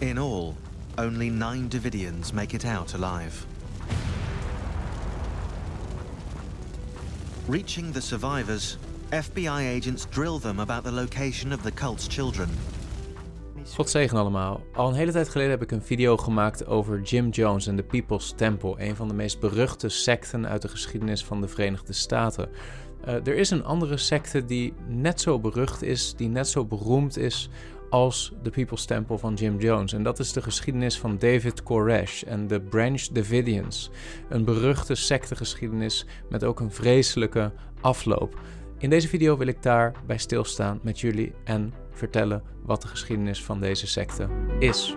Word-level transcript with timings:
In 0.00 0.18
all, 0.18 0.54
only 0.96 1.28
nine 1.28 1.68
Davidians 1.68 2.32
make 2.32 2.54
it 2.54 2.64
out 2.64 2.94
alive. 2.94 3.46
Reaching 7.46 7.92
the 7.92 8.00
survivors, 8.00 8.78
FBI 9.10 9.60
agents 9.76 10.06
drill 10.10 10.38
them 10.38 10.58
about 10.58 10.84
the 10.84 10.92
location 10.92 11.52
of 11.52 11.62
the 11.62 11.72
cult's 11.72 12.06
children. 12.08 12.48
God 13.74 13.90
zegen 13.90 14.18
allemaal. 14.18 14.60
Al 14.74 14.88
een 14.88 14.94
hele 14.94 15.12
tijd 15.12 15.28
geleden 15.28 15.50
heb 15.50 15.62
ik 15.62 15.70
een 15.70 15.82
video 15.82 16.16
gemaakt 16.16 16.66
over 16.66 17.02
Jim 17.02 17.28
Jones 17.28 17.66
en 17.66 17.76
de 17.76 17.82
People's 17.82 18.32
Temple, 18.36 18.74
een 18.78 18.96
van 18.96 19.08
de 19.08 19.14
meest 19.14 19.40
beruchte 19.40 19.88
secten 19.88 20.48
uit 20.48 20.62
de 20.62 20.68
geschiedenis 20.68 21.24
van 21.24 21.40
de 21.40 21.48
Verenigde 21.48 21.92
Staten. 21.92 22.48
Uh, 23.04 23.14
er 23.14 23.36
is 23.36 23.50
een 23.50 23.64
andere 23.64 23.96
secte 23.96 24.44
die 24.44 24.72
net 24.86 25.20
zo 25.20 25.38
berucht 25.38 25.82
is, 25.82 26.14
die 26.16 26.28
net 26.28 26.48
zo 26.48 26.64
beroemd 26.64 27.18
is 27.18 27.48
als 27.90 28.32
de 28.42 28.50
People's 28.50 28.84
Temple 28.84 29.18
van 29.18 29.34
Jim 29.34 29.58
Jones. 29.58 29.92
En 29.92 30.02
dat 30.02 30.18
is 30.18 30.32
de 30.32 30.42
geschiedenis 30.42 30.98
van 30.98 31.18
David 31.18 31.62
Koresh 31.62 32.22
en 32.22 32.46
de 32.46 32.60
Branch 32.60 33.02
Davidians. 33.02 33.90
Een 34.28 34.44
beruchte 34.44 34.94
sectegeschiedenis 34.94 36.06
met 36.28 36.44
ook 36.44 36.60
een 36.60 36.72
vreselijke 36.72 37.52
afloop. 37.80 38.40
In 38.78 38.90
deze 38.90 39.08
video 39.08 39.36
wil 39.36 39.46
ik 39.46 39.62
daar 39.62 39.92
bij 40.06 40.18
stilstaan 40.18 40.80
met 40.82 41.00
jullie 41.00 41.32
en 41.44 41.74
vertellen 41.90 42.42
wat 42.62 42.82
de 42.82 42.88
geschiedenis 42.88 43.44
van 43.44 43.60
deze 43.60 43.86
secte 43.86 44.28
is. 44.58 44.96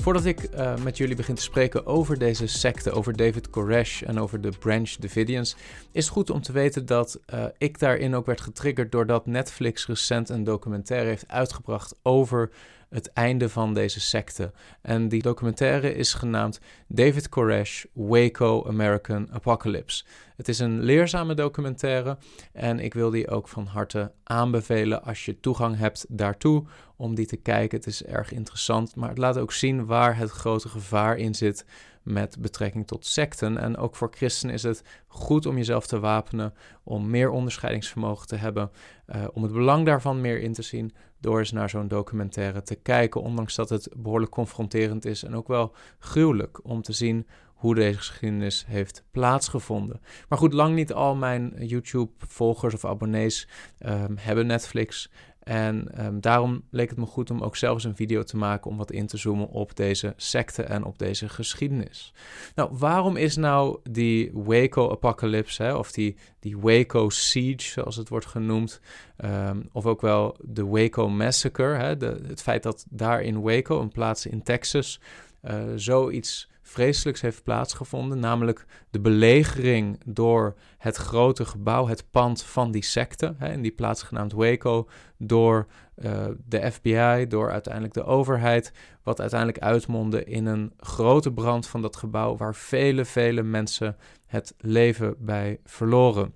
Voordat 0.00 0.24
ik 0.24 0.48
uh, 0.54 0.76
met 0.76 0.96
jullie 0.96 1.16
begin 1.16 1.34
te 1.34 1.42
spreken 1.42 1.86
over 1.86 2.18
deze 2.18 2.46
secte, 2.46 2.90
over 2.90 3.16
David 3.16 3.50
Koresh 3.50 4.02
en 4.02 4.18
over 4.18 4.40
de 4.40 4.52
Branch 4.58 4.90
Davidians, 4.90 5.56
is 5.92 6.04
het 6.04 6.12
goed 6.12 6.30
om 6.30 6.42
te 6.42 6.52
weten 6.52 6.86
dat 6.86 7.20
uh, 7.34 7.44
ik 7.58 7.78
daarin 7.78 8.14
ook 8.14 8.26
werd 8.26 8.40
getriggerd 8.40 8.92
doordat 8.92 9.26
Netflix 9.26 9.86
recent 9.86 10.28
een 10.28 10.44
documentaire 10.44 11.08
heeft 11.08 11.28
uitgebracht 11.28 11.94
over 12.02 12.50
het 12.90 13.12
einde 13.12 13.48
van 13.48 13.74
deze 13.74 14.00
secte. 14.00 14.52
En 14.82 15.08
die 15.08 15.22
documentaire 15.22 15.94
is 15.94 16.14
genaamd 16.14 16.60
David 16.88 17.28
Koresh 17.28 17.84
Waco 17.92 18.66
American 18.66 19.28
Apocalypse. 19.32 20.04
Het 20.36 20.48
is 20.48 20.58
een 20.58 20.80
leerzame 20.80 21.34
documentaire 21.34 22.18
en 22.52 22.80
ik 22.80 22.94
wil 22.94 23.10
die 23.10 23.28
ook 23.28 23.48
van 23.48 23.66
harte 23.66 24.12
aanbevelen 24.24 25.04
als 25.04 25.24
je 25.24 25.40
toegang 25.40 25.78
hebt 25.78 26.06
daartoe 26.08 26.64
om 26.96 27.14
die 27.14 27.26
te 27.26 27.36
kijken. 27.36 27.78
Het 27.78 27.86
is 27.86 28.04
erg 28.04 28.32
interessant, 28.32 28.96
maar 28.96 29.08
het 29.08 29.18
laat 29.18 29.38
ook 29.38 29.52
zien 29.52 29.86
waar 29.86 30.16
het 30.16 30.30
grote 30.30 30.68
gevaar 30.68 31.16
in 31.16 31.34
zit 31.34 31.64
met 32.02 32.36
betrekking 32.38 32.86
tot 32.86 33.06
secten. 33.06 33.58
En 33.58 33.76
ook 33.76 33.96
voor 33.96 34.10
christenen 34.10 34.54
is 34.54 34.62
het 34.62 34.82
goed 35.06 35.46
om 35.46 35.56
jezelf 35.56 35.86
te 35.86 36.00
wapenen, 36.00 36.54
om 36.82 37.10
meer 37.10 37.30
onderscheidingsvermogen 37.30 38.26
te 38.26 38.36
hebben, 38.36 38.70
uh, 39.06 39.24
om 39.32 39.42
het 39.42 39.52
belang 39.52 39.86
daarvan 39.86 40.20
meer 40.20 40.40
in 40.40 40.52
te 40.52 40.62
zien 40.62 40.94
door 41.20 41.38
eens 41.38 41.52
naar 41.52 41.70
zo'n 41.70 41.88
documentaire 41.88 42.62
te 42.62 42.74
kijken, 42.74 43.20
ondanks 43.20 43.54
dat 43.54 43.68
het 43.68 43.88
behoorlijk 43.96 44.32
confronterend 44.32 45.04
is 45.04 45.22
en 45.22 45.34
ook 45.34 45.48
wel 45.48 45.74
gruwelijk 45.98 46.60
om 46.62 46.82
te 46.82 46.92
zien 46.92 47.26
hoe 47.60 47.74
deze 47.74 47.98
geschiedenis 47.98 48.64
heeft 48.66 49.04
plaatsgevonden. 49.10 50.00
Maar 50.28 50.38
goed, 50.38 50.52
lang 50.52 50.74
niet 50.74 50.92
al 50.92 51.14
mijn 51.14 51.54
YouTube-volgers 51.58 52.74
of 52.74 52.84
abonnees 52.84 53.48
um, 53.78 54.16
hebben 54.18 54.46
Netflix. 54.46 55.10
En 55.50 56.04
um, 56.06 56.20
daarom 56.20 56.62
leek 56.70 56.88
het 56.88 56.98
me 56.98 57.06
goed 57.06 57.30
om 57.30 57.42
ook 57.42 57.56
zelfs 57.56 57.84
een 57.84 57.96
video 57.96 58.22
te 58.22 58.36
maken 58.36 58.70
om 58.70 58.76
wat 58.76 58.90
in 58.90 59.06
te 59.06 59.16
zoomen 59.16 59.48
op 59.48 59.76
deze 59.76 60.12
secte 60.16 60.62
en 60.62 60.84
op 60.84 60.98
deze 60.98 61.28
geschiedenis. 61.28 62.12
Nou, 62.54 62.70
waarom 62.72 63.16
is 63.16 63.36
nou 63.36 63.78
die 63.90 64.30
Waco 64.32 64.90
Apocalypse, 64.90 65.76
of 65.76 65.92
die, 65.92 66.16
die 66.40 66.58
Waco 66.58 67.08
Siege, 67.08 67.70
zoals 67.70 67.96
het 67.96 68.08
wordt 68.08 68.26
genoemd, 68.26 68.80
um, 69.24 69.68
of 69.72 69.86
ook 69.86 70.00
wel 70.00 70.36
de 70.40 70.66
Waco 70.66 71.08
Massacre, 71.08 71.74
hè, 71.74 71.96
de, 71.96 72.20
het 72.26 72.42
feit 72.42 72.62
dat 72.62 72.86
daar 72.88 73.22
in 73.22 73.40
Waco, 73.40 73.80
een 73.80 73.92
plaats 73.92 74.26
in 74.26 74.42
Texas, 74.42 75.00
uh, 75.44 75.62
zoiets 75.74 76.49
vreselijks 76.70 77.20
heeft 77.20 77.42
plaatsgevonden, 77.42 78.18
namelijk 78.18 78.66
de 78.90 79.00
belegering 79.00 80.00
door 80.06 80.54
het 80.78 80.96
grote 80.96 81.44
gebouw, 81.44 81.86
het 81.86 82.10
pand 82.10 82.42
van 82.42 82.70
die 82.70 82.84
secte, 82.84 83.34
hè, 83.38 83.52
in 83.52 83.62
die 83.62 83.70
plaats 83.70 84.02
genaamd 84.02 84.32
Waco, 84.32 84.88
door 85.16 85.66
uh, 85.96 86.26
de 86.46 86.70
FBI, 86.72 87.26
door 87.28 87.50
uiteindelijk 87.50 87.94
de 87.94 88.04
overheid, 88.04 88.72
wat 89.02 89.20
uiteindelijk 89.20 89.58
uitmondde 89.58 90.24
in 90.24 90.46
een 90.46 90.72
grote 90.76 91.32
brand 91.32 91.66
van 91.66 91.82
dat 91.82 91.96
gebouw 91.96 92.36
waar 92.36 92.54
vele, 92.54 93.04
vele 93.04 93.42
mensen 93.42 93.96
het 94.26 94.54
leven 94.58 95.14
bij 95.18 95.60
verloren. 95.64 96.34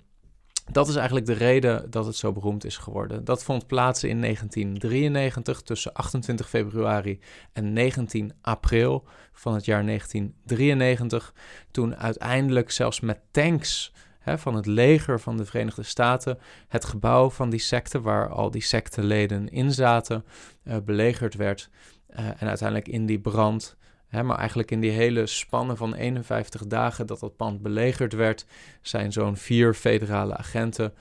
Dat 0.70 0.88
is 0.88 0.94
eigenlijk 0.94 1.26
de 1.26 1.32
reden 1.32 1.90
dat 1.90 2.06
het 2.06 2.16
zo 2.16 2.32
beroemd 2.32 2.64
is 2.64 2.76
geworden. 2.76 3.24
Dat 3.24 3.44
vond 3.44 3.66
plaats 3.66 4.04
in 4.04 4.20
1993 4.20 5.62
tussen 5.62 5.92
28 5.92 6.48
februari 6.48 7.20
en 7.52 7.72
19 7.72 8.32
april 8.40 9.04
van 9.32 9.54
het 9.54 9.64
jaar 9.64 9.86
1993. 9.86 11.34
Toen 11.70 11.96
uiteindelijk 11.96 12.70
zelfs 12.70 13.00
met 13.00 13.18
tanks 13.30 13.92
hè, 14.18 14.38
van 14.38 14.54
het 14.54 14.66
leger 14.66 15.20
van 15.20 15.36
de 15.36 15.44
Verenigde 15.44 15.82
Staten 15.82 16.38
het 16.68 16.84
gebouw 16.84 17.30
van 17.30 17.50
die 17.50 17.60
secte, 17.60 18.00
waar 18.00 18.28
al 18.28 18.50
die 18.50 18.62
secteleden 18.62 19.48
in 19.48 19.72
zaten, 19.72 20.24
uh, 20.64 20.76
belegerd 20.84 21.34
werd. 21.34 21.70
Uh, 22.10 22.26
en 22.26 22.48
uiteindelijk 22.48 22.88
in 22.88 23.06
die 23.06 23.20
brand 23.20 23.76
maar 24.22 24.38
eigenlijk 24.38 24.70
in 24.70 24.80
die 24.80 24.90
hele 24.90 25.26
spanne 25.26 25.76
van 25.76 25.94
51 25.94 26.66
dagen 26.66 27.06
dat 27.06 27.20
dat 27.20 27.36
pand 27.36 27.62
belegerd 27.62 28.12
werd, 28.12 28.46
zijn 28.82 29.12
zo'n 29.12 29.36
vier 29.36 29.74
federale 29.74 30.36
agenten 30.36 30.92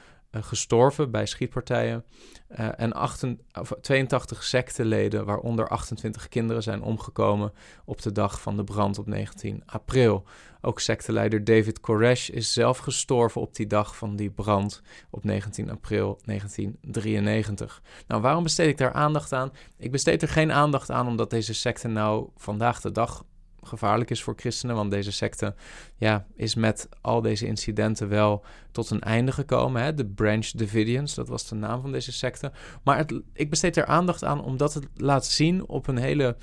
gestorven 0.42 1.12
bij 1.12 1.26
schietpartijen. 1.26 2.04
Uh, 2.60 2.70
en 2.78 2.94
88, 2.94 3.78
82 3.82 4.44
secteleden, 4.44 5.26
waaronder 5.26 5.68
28 5.68 6.28
kinderen, 6.28 6.64
zijn 6.64 6.82
omgekomen 6.82 7.54
op 7.86 8.02
de 8.02 8.12
dag 8.12 8.42
van 8.42 8.56
de 8.56 8.64
brand 8.64 8.98
op 8.98 9.08
19 9.08 9.64
april. 9.66 10.26
Ook 10.62 10.80
secteleider 10.80 11.44
David 11.44 11.80
Koresh 11.80 12.30
is 12.30 12.54
zelf 12.54 12.78
gestorven 12.78 13.42
op 13.42 13.56
die 13.56 13.68
dag 13.68 13.98
van 13.98 14.16
die 14.16 14.30
brand 14.30 14.82
op 15.10 15.24
19 15.24 15.70
april 15.70 16.20
1993. 16.26 17.82
Nou, 18.08 18.22
waarom 18.22 18.44
besteed 18.44 18.70
ik 18.70 18.78
daar 18.78 18.94
aandacht 18.94 19.34
aan? 19.34 19.52
Ik 19.78 19.92
besteed 19.92 20.22
er 20.22 20.28
geen 20.28 20.52
aandacht 20.52 20.92
aan 20.92 21.08
omdat 21.08 21.30
deze 21.30 21.54
secte 21.54 21.88
nou 21.88 22.30
vandaag 22.36 22.82
de 22.82 22.92
dag 22.92 23.24
gevaarlijk 23.68 24.10
is 24.10 24.24
voor 24.24 24.34
christenen. 24.38 24.76
Want 24.76 24.92
deze 24.92 25.12
secte 25.12 25.56
ja, 25.96 26.26
is 26.36 26.56
met 26.56 26.90
al 27.02 27.22
deze 27.22 27.46
incidenten 27.46 28.10
wel 28.10 28.44
tot 28.72 28.90
een 28.90 29.02
einde 29.02 29.32
gekomen. 29.32 29.84
Hè? 29.84 29.94
De 29.94 30.06
Branch 30.06 30.48
Davidians, 30.48 31.14
dat 31.14 31.28
was 31.28 31.48
de 31.48 31.56
naam 31.56 31.82
van 31.82 31.92
deze 31.92 32.12
secte. 32.12 32.52
Maar 32.84 32.98
het, 32.98 33.22
ik 33.34 33.50
besteed 33.50 33.78
er 33.78 33.86
aandacht 33.86 34.24
aan 34.24 34.44
omdat 34.44 34.74
het 34.74 34.88
laat 34.96 35.26
zien 35.26 35.68
op 35.68 35.88
een 35.88 35.98
hele 35.98 36.36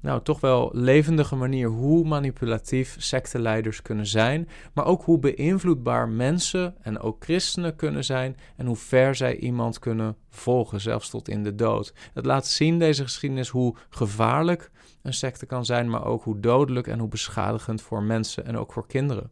nou, 0.00 0.22
toch 0.22 0.40
wel 0.40 0.70
levendige 0.72 1.36
manier 1.36 1.68
hoe 1.68 2.06
manipulatief 2.06 2.96
secteleiders 2.98 3.82
kunnen 3.82 4.06
zijn, 4.06 4.48
maar 4.74 4.84
ook 4.84 5.02
hoe 5.02 5.18
beïnvloedbaar 5.18 6.08
mensen 6.08 6.74
en 6.80 6.98
ook 6.98 7.24
christenen 7.24 7.76
kunnen 7.76 8.04
zijn 8.04 8.36
en 8.56 8.66
hoe 8.66 8.76
ver 8.76 9.14
zij 9.14 9.36
iemand 9.36 9.78
kunnen 9.78 10.16
volgen, 10.28 10.80
zelfs 10.80 11.10
tot 11.10 11.28
in 11.28 11.42
de 11.42 11.54
dood. 11.54 11.94
Het 12.14 12.26
laat 12.26 12.46
zien, 12.46 12.78
deze 12.78 13.02
geschiedenis, 13.02 13.48
hoe 13.48 13.76
gevaarlijk 13.90 14.70
een 15.02 15.14
secte 15.14 15.46
kan 15.46 15.64
zijn, 15.64 15.90
maar 15.90 16.04
ook 16.04 16.22
hoe 16.22 16.40
dodelijk 16.40 16.86
en 16.86 16.98
hoe 16.98 17.08
beschadigend 17.08 17.82
voor 17.82 18.02
mensen 18.02 18.46
en 18.46 18.56
ook 18.56 18.72
voor 18.72 18.86
kinderen. 18.86 19.30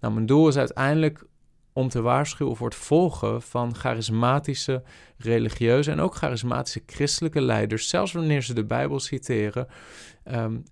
Nou, 0.00 0.14
mijn 0.14 0.26
doel 0.26 0.48
is 0.48 0.56
uiteindelijk 0.56 1.24
om 1.72 1.88
te 1.88 2.00
waarschuwen 2.00 2.56
voor 2.56 2.68
het 2.68 2.76
volgen 2.76 3.42
van 3.42 3.74
charismatische, 3.74 4.82
religieuze 5.16 5.90
en 5.90 6.00
ook 6.00 6.14
charismatische 6.14 6.82
christelijke 6.86 7.40
leiders, 7.40 7.88
zelfs 7.88 8.12
wanneer 8.12 8.42
ze 8.42 8.54
de 8.54 8.64
Bijbel 8.64 9.00
citeren. 9.00 9.66
Um, 10.32 10.64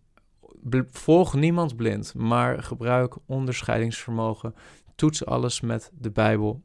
volg 0.91 1.35
niemand 1.35 1.77
blind, 1.77 2.15
maar 2.15 2.63
gebruik 2.63 3.17
onderscheidingsvermogen. 3.27 4.55
Toets 4.95 5.27
alles 5.27 5.61
met 5.61 5.91
de 5.99 6.11
Bijbel. 6.11 6.63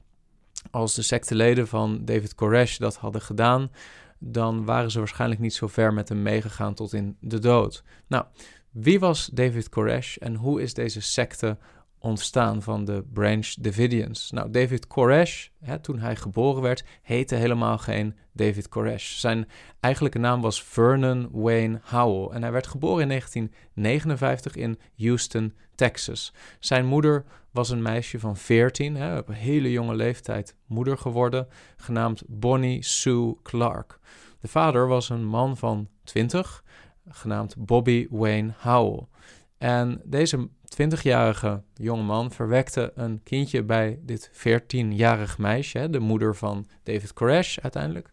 Als 0.71 0.95
de 0.95 1.01
secteleden 1.01 1.67
van 1.67 2.05
David 2.05 2.35
Koresh 2.35 2.77
dat 2.77 2.95
hadden 2.95 3.21
gedaan, 3.21 3.71
dan 4.19 4.65
waren 4.65 4.91
ze 4.91 4.97
waarschijnlijk 4.99 5.41
niet 5.41 5.53
zo 5.53 5.67
ver 5.67 5.93
met 5.93 6.09
hem 6.09 6.21
meegegaan 6.21 6.73
tot 6.73 6.93
in 6.93 7.17
de 7.19 7.39
dood. 7.39 7.83
Nou, 8.07 8.25
wie 8.71 8.99
was 8.99 9.29
David 9.33 9.69
Koresh 9.69 10.17
en 10.17 10.35
hoe 10.35 10.61
is 10.61 10.73
deze 10.73 11.01
secte 11.01 11.57
ontstaan 12.07 12.61
van 12.61 12.85
de 12.85 13.03
Branch 13.13 13.53
Davidians. 13.53 14.31
Nou, 14.31 14.51
David 14.51 14.87
Koresh, 14.87 15.47
hè, 15.59 15.79
toen 15.79 15.99
hij 15.99 16.15
geboren 16.15 16.61
werd, 16.61 16.83
heette 17.01 17.35
helemaal 17.35 17.77
geen 17.77 18.15
David 18.33 18.69
Koresh. 18.69 19.17
Zijn 19.19 19.47
eigenlijke 19.79 20.19
naam 20.19 20.41
was 20.41 20.63
Vernon 20.63 21.29
Wayne 21.31 21.79
Howell 21.83 22.35
en 22.35 22.41
hij 22.41 22.51
werd 22.51 22.67
geboren 22.67 23.01
in 23.01 23.07
1959 23.07 24.55
in 24.55 24.79
Houston, 24.97 25.53
Texas. 25.75 26.33
Zijn 26.59 26.85
moeder 26.85 27.25
was 27.51 27.69
een 27.69 27.81
meisje 27.81 28.19
van 28.19 28.37
14, 28.37 28.95
hè, 28.95 29.17
op 29.17 29.27
een 29.27 29.35
hele 29.35 29.71
jonge 29.71 29.95
leeftijd 29.95 30.55
moeder 30.65 30.97
geworden, 30.97 31.47
genaamd 31.77 32.23
Bonnie 32.27 32.83
Sue 32.83 33.35
Clark. 33.43 33.99
De 34.39 34.47
vader 34.47 34.87
was 34.87 35.09
een 35.09 35.25
man 35.25 35.57
van 35.57 35.87
20, 36.03 36.63
genaamd 37.09 37.55
Bobby 37.57 38.07
Wayne 38.09 38.53
Howell. 38.57 39.07
En 39.57 40.01
deze 40.03 40.49
20-jarige 40.81 41.61
jongeman 41.73 42.31
verwekte 42.31 42.91
een 42.95 43.23
kindje 43.23 43.63
bij 43.63 43.99
dit 44.01 44.31
14-jarig 44.33 45.37
meisje, 45.37 45.89
de 45.89 45.99
moeder 45.99 46.35
van 46.35 46.67
David 46.83 47.13
Koresh 47.13 47.57
uiteindelijk. 47.57 48.11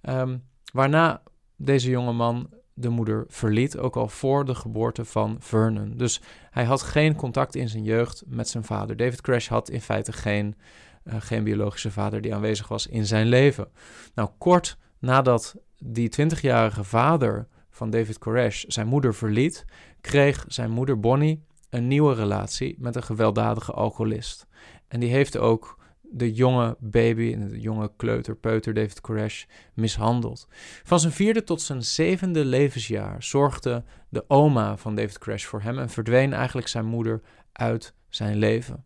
Ehm, 0.00 0.38
waarna 0.72 1.22
deze 1.56 1.90
jongeman 1.90 2.50
de 2.74 2.88
moeder 2.88 3.24
verliet, 3.28 3.78
ook 3.78 3.96
al 3.96 4.08
voor 4.08 4.44
de 4.44 4.54
geboorte 4.54 5.04
van 5.04 5.36
Vernon. 5.38 5.96
Dus 5.96 6.20
hij 6.50 6.64
had 6.64 6.82
geen 6.82 7.14
contact 7.14 7.54
in 7.54 7.68
zijn 7.68 7.84
jeugd 7.84 8.22
met 8.26 8.48
zijn 8.48 8.64
vader. 8.64 8.96
David 8.96 9.20
Koresh 9.20 9.48
had 9.48 9.70
in 9.70 9.80
feite 9.80 10.12
geen, 10.12 10.56
uh, 11.04 11.14
geen 11.18 11.44
biologische 11.44 11.90
vader 11.90 12.20
die 12.20 12.34
aanwezig 12.34 12.68
was 12.68 12.86
in 12.86 13.06
zijn 13.06 13.26
leven. 13.26 13.68
Nou, 14.14 14.28
kort 14.38 14.78
nadat 14.98 15.56
die 15.78 16.08
20-jarige 16.08 16.84
vader 16.84 17.46
van 17.70 17.90
David 17.90 18.18
Koresh 18.18 18.64
zijn 18.64 18.86
moeder 18.86 19.14
verliet, 19.14 19.64
kreeg 20.00 20.44
zijn 20.48 20.70
moeder 20.70 21.00
Bonnie 21.00 21.42
een 21.72 21.88
nieuwe 21.88 22.14
relatie 22.14 22.76
met 22.78 22.96
een 22.96 23.02
gewelddadige 23.02 23.72
alcoholist. 23.72 24.46
En 24.88 25.00
die 25.00 25.10
heeft 25.10 25.38
ook 25.38 25.78
de 26.00 26.32
jonge 26.32 26.76
baby, 26.78 27.36
de 27.36 27.60
jonge 27.60 27.90
kleuter, 27.96 28.36
peuter 28.36 28.74
David 28.74 29.00
Koresh 29.00 29.44
mishandeld. 29.74 30.48
Van 30.82 31.00
zijn 31.00 31.12
vierde 31.12 31.44
tot 31.44 31.62
zijn 31.62 31.82
zevende 31.82 32.44
levensjaar 32.44 33.22
zorgde 33.22 33.84
de 34.08 34.24
oma 34.28 34.76
van 34.76 34.94
David 34.94 35.18
Koresh 35.18 35.44
voor 35.44 35.62
hem 35.62 35.78
en 35.78 35.90
verdween 35.90 36.32
eigenlijk 36.32 36.68
zijn 36.68 36.86
moeder 36.86 37.20
uit 37.52 37.94
zijn 38.08 38.36
leven. 38.36 38.84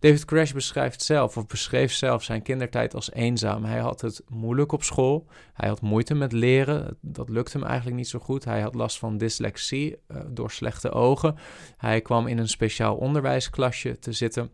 David 0.00 0.24
Koresh 0.24 0.52
beschrijft 0.52 1.02
zelf, 1.02 1.36
of 1.36 1.46
beschreef 1.46 1.92
zelf 1.92 2.22
zijn 2.22 2.42
kindertijd 2.42 2.94
als 2.94 3.12
eenzaam. 3.12 3.64
Hij 3.64 3.78
had 3.78 4.00
het 4.00 4.22
moeilijk 4.28 4.72
op 4.72 4.82
school. 4.82 5.26
Hij 5.52 5.68
had 5.68 5.80
moeite 5.80 6.14
met 6.14 6.32
leren. 6.32 6.96
Dat 7.00 7.28
lukte 7.28 7.58
hem 7.58 7.66
eigenlijk 7.66 7.96
niet 7.96 8.08
zo 8.08 8.18
goed. 8.18 8.44
Hij 8.44 8.60
had 8.60 8.74
last 8.74 8.98
van 8.98 9.18
dyslexie 9.18 9.96
uh, 10.08 10.20
door 10.28 10.50
slechte 10.50 10.90
ogen. 10.90 11.36
Hij 11.76 12.00
kwam 12.00 12.26
in 12.26 12.38
een 12.38 12.48
speciaal 12.48 12.96
onderwijsklasje 12.96 13.98
te 13.98 14.12
zitten. 14.12 14.50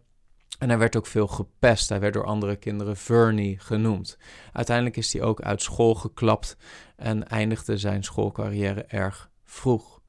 En 0.58 0.68
hij 0.68 0.78
werd 0.78 0.96
ook 0.96 1.06
veel 1.06 1.26
gepest. 1.26 1.88
Hij 1.88 2.00
werd 2.00 2.14
door 2.14 2.24
andere 2.24 2.56
kinderen 2.56 2.96
Vernie 2.96 3.58
genoemd. 3.58 4.18
Uiteindelijk 4.52 4.96
is 4.96 5.12
hij 5.12 5.22
ook 5.22 5.40
uit 5.40 5.62
school 5.62 5.94
geklapt 5.94 6.56
en 6.96 7.28
eindigde 7.28 7.78
zijn 7.78 8.04
schoolcarrière 8.04 8.82
erg 8.82 9.30
vroeg. 9.44 10.02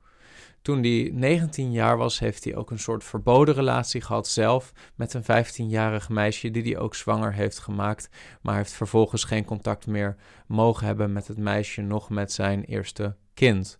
Toen 0.66 0.84
hij 0.84 1.10
19 1.14 1.72
jaar 1.72 1.98
was, 1.98 2.20
heeft 2.20 2.44
hij 2.44 2.56
ook 2.56 2.72
een 2.72 2.80
soort 2.80 3.04
verboden 3.04 3.56
relatie 3.56 4.02
gehad 4.02 4.28
zelf 4.28 4.74
met 4.96 5.14
een 5.14 5.24
15-jarig 5.24 6.10
meisje 6.10 6.52
die 6.52 6.64
hij 6.64 6.78
ook 6.78 6.96
zwanger 6.96 7.34
heeft 7.34 7.60
gemaakt, 7.60 8.10
maar 8.42 8.56
heeft 8.56 8.72
vervolgens 8.72 9.24
geen 9.24 9.46
contact 9.46 9.88
meer 9.88 10.16
mogen 10.48 10.86
hebben 10.86 11.14
met 11.14 11.28
het 11.28 11.38
meisje, 11.38 11.82
nog 11.82 12.10
met 12.10 12.32
zijn 12.32 12.64
eerste 12.64 13.16
kind. 13.34 13.80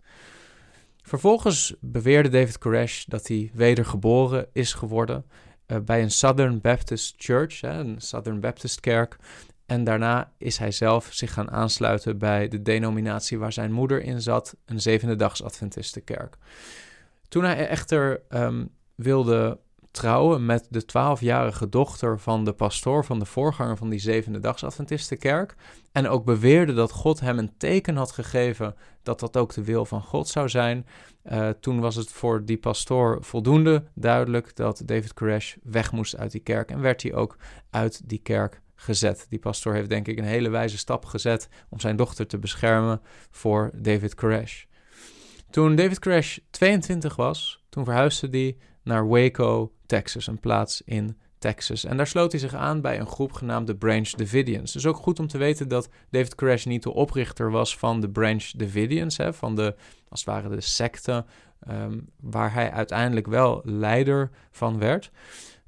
Vervolgens 1.02 1.74
beweerde 1.80 2.28
David 2.28 2.58
Koresh 2.58 3.04
dat 3.04 3.26
hij 3.28 3.50
wedergeboren 3.54 4.46
is 4.52 4.72
geworden 4.72 5.24
uh, 5.66 5.78
bij 5.78 6.02
een 6.02 6.10
Southern 6.10 6.60
Baptist 6.60 7.14
Church, 7.16 7.60
hè, 7.60 7.72
een 7.72 8.00
Southern 8.00 8.40
Baptist 8.40 8.80
kerk. 8.80 9.16
En 9.66 9.84
daarna 9.84 10.32
is 10.38 10.58
hij 10.58 10.70
zelf 10.70 11.08
zich 11.10 11.32
gaan 11.32 11.50
aansluiten 11.50 12.18
bij 12.18 12.48
de 12.48 12.62
denominatie 12.62 13.38
waar 13.38 13.52
zijn 13.52 13.72
moeder 13.72 14.02
in 14.02 14.20
zat, 14.20 14.56
een 14.64 14.80
zevende 14.80 15.16
dags 15.16 15.42
Adventistenkerk. 15.42 16.36
Toen 17.28 17.44
hij 17.44 17.68
echter 17.68 18.22
um, 18.28 18.68
wilde 18.94 19.58
trouwen 19.90 20.46
met 20.46 20.66
de 20.70 20.84
twaalfjarige 20.84 21.68
dochter 21.68 22.18
van 22.18 22.44
de 22.44 22.52
pastoor 22.52 23.04
van 23.04 23.18
de 23.18 23.24
voorganger 23.24 23.76
van 23.76 23.88
die 23.88 23.98
zevende 23.98 24.38
dags 24.38 24.64
Adventistenkerk. 24.64 25.54
En 25.92 26.08
ook 26.08 26.24
beweerde 26.24 26.74
dat 26.74 26.90
God 26.90 27.20
hem 27.20 27.38
een 27.38 27.56
teken 27.56 27.96
had 27.96 28.12
gegeven 28.12 28.74
dat 29.02 29.20
dat 29.20 29.36
ook 29.36 29.54
de 29.54 29.64
wil 29.64 29.84
van 29.84 30.02
God 30.02 30.28
zou 30.28 30.48
zijn. 30.48 30.86
Uh, 31.24 31.48
toen 31.48 31.80
was 31.80 31.94
het 31.94 32.12
voor 32.12 32.44
die 32.44 32.58
pastoor 32.58 33.18
voldoende 33.20 33.84
duidelijk 33.94 34.56
dat 34.56 34.82
David 34.84 35.14
Koresh 35.14 35.56
weg 35.62 35.92
moest 35.92 36.16
uit 36.16 36.30
die 36.30 36.40
kerk. 36.40 36.70
En 36.70 36.80
werd 36.80 37.02
hij 37.02 37.14
ook 37.14 37.36
uit 37.70 38.08
die 38.08 38.20
kerk 38.22 38.60
gezet. 38.76 39.26
Die 39.28 39.38
pastoor 39.38 39.74
heeft 39.74 39.88
denk 39.88 40.08
ik 40.08 40.18
een 40.18 40.24
hele 40.24 40.48
wijze 40.48 40.78
stap 40.78 41.04
gezet 41.04 41.48
om 41.68 41.80
zijn 41.80 41.96
dochter 41.96 42.26
te 42.26 42.38
beschermen 42.38 43.00
voor 43.30 43.70
David 43.74 44.14
Koresh. 44.14 44.64
Toen 45.50 45.76
David 45.76 45.98
Koresh 45.98 46.38
22 46.50 47.16
was, 47.16 47.64
toen 47.68 47.84
verhuisde 47.84 48.28
hij 48.30 48.56
naar 48.82 49.08
Waco, 49.08 49.72
Texas, 49.86 50.26
een 50.26 50.40
plaats 50.40 50.82
in 50.84 51.16
Texas. 51.38 51.84
En 51.84 51.96
daar 51.96 52.06
sloot 52.06 52.32
hij 52.32 52.40
zich 52.40 52.54
aan 52.54 52.80
bij 52.80 52.98
een 52.98 53.06
groep 53.06 53.32
genaamd 53.32 53.66
de 53.66 53.76
Branch 53.76 54.10
Davidians. 54.10 54.72
Dus 54.72 54.86
ook 54.86 54.96
goed 54.96 55.18
om 55.18 55.26
te 55.26 55.38
weten 55.38 55.68
dat 55.68 55.88
David 56.10 56.34
Koresh 56.34 56.64
niet 56.64 56.82
de 56.82 56.92
oprichter 56.92 57.50
was 57.50 57.76
van 57.76 58.00
de 58.00 58.10
Branch 58.10 58.50
Davidians, 58.50 59.16
hè, 59.16 59.32
van 59.32 59.54
de, 59.54 59.74
als 60.08 60.20
het 60.20 60.28
ware 60.28 60.48
de 60.48 60.60
secte, 60.60 61.24
um, 61.68 62.08
waar 62.20 62.52
hij 62.52 62.70
uiteindelijk 62.70 63.26
wel 63.26 63.60
leider 63.64 64.30
van 64.50 64.78
werd. 64.78 65.10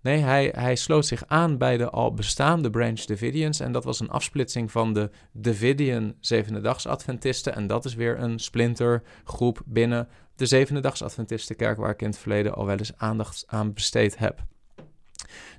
Nee, 0.00 0.18
hij, 0.18 0.52
hij 0.56 0.76
sloot 0.76 1.06
zich 1.06 1.26
aan 1.26 1.58
bij 1.58 1.76
de 1.76 1.90
al 1.90 2.14
bestaande 2.14 2.70
Branch 2.70 3.00
Davidians. 3.00 3.60
En 3.60 3.72
dat 3.72 3.84
was 3.84 4.00
een 4.00 4.10
afsplitsing 4.10 4.70
van 4.70 4.92
de 4.92 5.10
Davidian 5.32 6.14
Zevende 6.20 6.60
Dags 6.60 6.86
Adventisten. 6.86 7.54
En 7.54 7.66
dat 7.66 7.84
is 7.84 7.94
weer 7.94 8.18
een 8.18 8.38
splintergroep 8.38 9.62
binnen 9.64 10.08
de 10.36 10.46
Zevende 10.46 10.80
Dags 10.80 11.02
Adventistenkerk, 11.02 11.78
waar 11.78 11.90
ik 11.90 12.02
in 12.02 12.08
het 12.08 12.18
verleden 12.18 12.54
al 12.54 12.66
wel 12.66 12.76
eens 12.76 12.96
aandacht 12.96 13.44
aan 13.46 13.72
besteed 13.72 14.18
heb. 14.18 14.44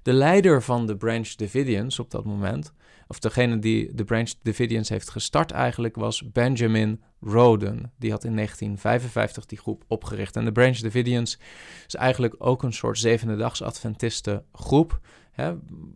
De 0.04 0.14
leider 0.14 0.62
van 0.62 0.86
de 0.86 0.98
Branch 0.98 1.36
Davidians 1.36 2.00
op 2.00 2.12
dat 2.12 2.26
moment, 2.26 2.74
of 3.10 3.20
degene 3.20 3.60
die 3.60 3.94
de 3.94 4.04
Branch 4.04 4.34
Davidians 4.44 4.90
heeft 4.90 5.10
gestart 5.10 5.52
eigenlijk, 5.52 5.96
was 5.96 6.32
Benjamin 6.32 7.02
Roden. 7.22 7.92
Die 7.98 8.12
had 8.12 8.24
in 8.24 8.36
1955 8.36 9.46
die 9.46 9.58
groep 9.58 9.84
opgericht. 9.88 10.36
En 10.36 10.46
de 10.46 10.52
Branch 10.52 10.78
Davidians 10.78 11.40
is 11.88 11.96
eigenlijk 11.96 12.36
ook 12.38 12.64
een 12.64 12.74
soort 12.74 13.00
zevende-dags 13.00 13.62
Adventisten 13.62 14.46
groep. 14.52 15.00
Hè, 15.32 15.54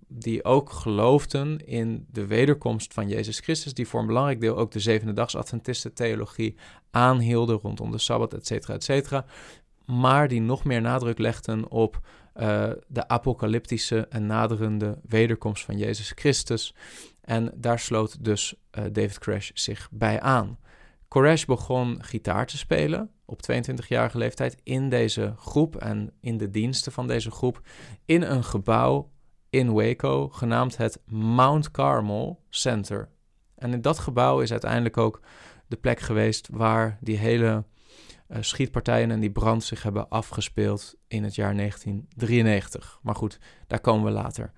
die 0.07 0.44
ook 0.44 0.69
geloofden 0.69 1.65
in 1.65 2.06
de 2.12 2.27
wederkomst 2.27 2.94
van 2.94 3.07
Jezus 3.07 3.39
Christus, 3.39 3.74
die 3.74 3.88
voor 3.88 4.00
een 4.00 4.07
belangrijk 4.07 4.39
deel 4.39 4.57
ook 4.57 4.71
de 4.71 4.80
zevende-dags 4.80 5.36
Adventisten 5.36 5.94
theologie 5.94 6.56
aanhielden 6.92 7.60
rondom 7.62 7.92
de 7.92 7.98
Sabbat, 7.98 8.33
et 8.33 8.48
cetera, 8.48 8.74
et 8.74 8.83
cetera. 8.83 9.25
Maar 9.86 10.27
die 10.27 10.42
nog 10.42 10.63
meer 10.63 10.81
nadruk 10.81 11.18
legden 11.18 11.69
op 11.69 12.01
uh, 12.35 12.69
de 12.88 13.07
apocalyptische 13.07 14.07
en 14.09 14.25
naderende 14.25 15.00
wederkomst 15.07 15.65
van 15.65 15.77
Jezus 15.77 16.12
Christus. 16.15 16.75
En 17.21 17.51
daar 17.56 17.80
sloot 17.80 18.24
dus 18.24 18.56
uh, 18.71 18.83
David 18.91 19.19
Koresh 19.19 19.50
zich 19.53 19.89
bij 19.91 20.21
aan. 20.21 20.57
Koresh 21.07 21.45
begon 21.45 22.03
gitaar 22.03 22.45
te 22.45 22.57
spelen 22.57 23.09
op 23.25 23.39
22-jarige 23.51 24.18
leeftijd 24.18 24.57
in 24.63 24.89
deze 24.89 25.33
groep 25.38 25.75
en 25.75 26.13
in 26.19 26.38
de 26.38 26.50
diensten 26.50 26.91
van 26.91 27.07
deze 27.07 27.31
groep 27.31 27.62
in 28.06 28.21
een 28.21 28.44
gebouw 28.44 29.12
in 29.50 29.74
Waco 29.74 30.29
genaamd 30.29 30.77
het 30.77 31.01
Mount 31.06 31.71
Carmel 31.71 32.44
Center. 32.50 33.09
En 33.56 33.74
in 33.74 33.81
dat 33.81 34.00
gebouw 34.00 34.41
is 34.41 34.51
uiteindelijk 34.51 34.98
ook 34.98 35.22
de 35.67 35.75
plek 35.75 36.00
geweest 36.00 36.48
waar 36.51 36.98
die 37.01 37.17
hele 37.17 37.63
uh, 38.34 38.42
schietpartijen 38.42 39.12
en 39.12 39.20
die 39.20 39.32
brand 39.32 39.63
zich 39.63 39.84
hebben 39.84 40.10
afgespeeld 40.10 40.96
in 41.08 41.24
het 41.24 41.36
jaar 41.36 41.56
1993. 41.56 43.00
Maar 43.02 43.16
goed, 43.16 43.40
daar 43.68 43.80
komen 43.80 44.06
we 44.06 44.12
later. 44.12 44.52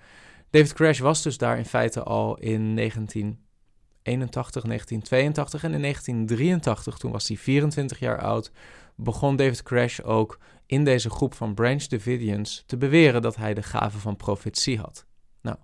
David 0.50 0.74
Crash 0.74 1.00
was 1.00 1.22
dus 1.22 1.38
daar 1.38 1.58
in 1.58 1.66
feite 1.66 2.04
al 2.04 2.38
in 2.38 2.76
1981, 2.76 4.64
1982 4.64 5.64
en 5.64 5.74
in 5.74 5.82
1983, 5.82 6.98
toen 6.98 7.12
was 7.12 7.28
hij 7.28 7.38
24 7.38 8.00
jaar 8.00 8.22
oud, 8.22 8.52
begon 8.96 9.36
David 9.36 9.64
Crash 9.64 10.00
ook 10.00 10.40
in 10.66 10.84
deze 10.84 11.10
groep 11.10 11.34
van 11.34 11.54
Branch 11.54 11.84
Davidians 11.84 12.64
te 12.66 12.78
beweren 12.78 13.22
dat 13.22 13.36
hij 13.36 13.54
de 13.54 13.64
gave 13.64 13.98
van 13.98 14.16
profetie 14.16 14.80
had. 14.80 15.06
Nou, 15.42 15.58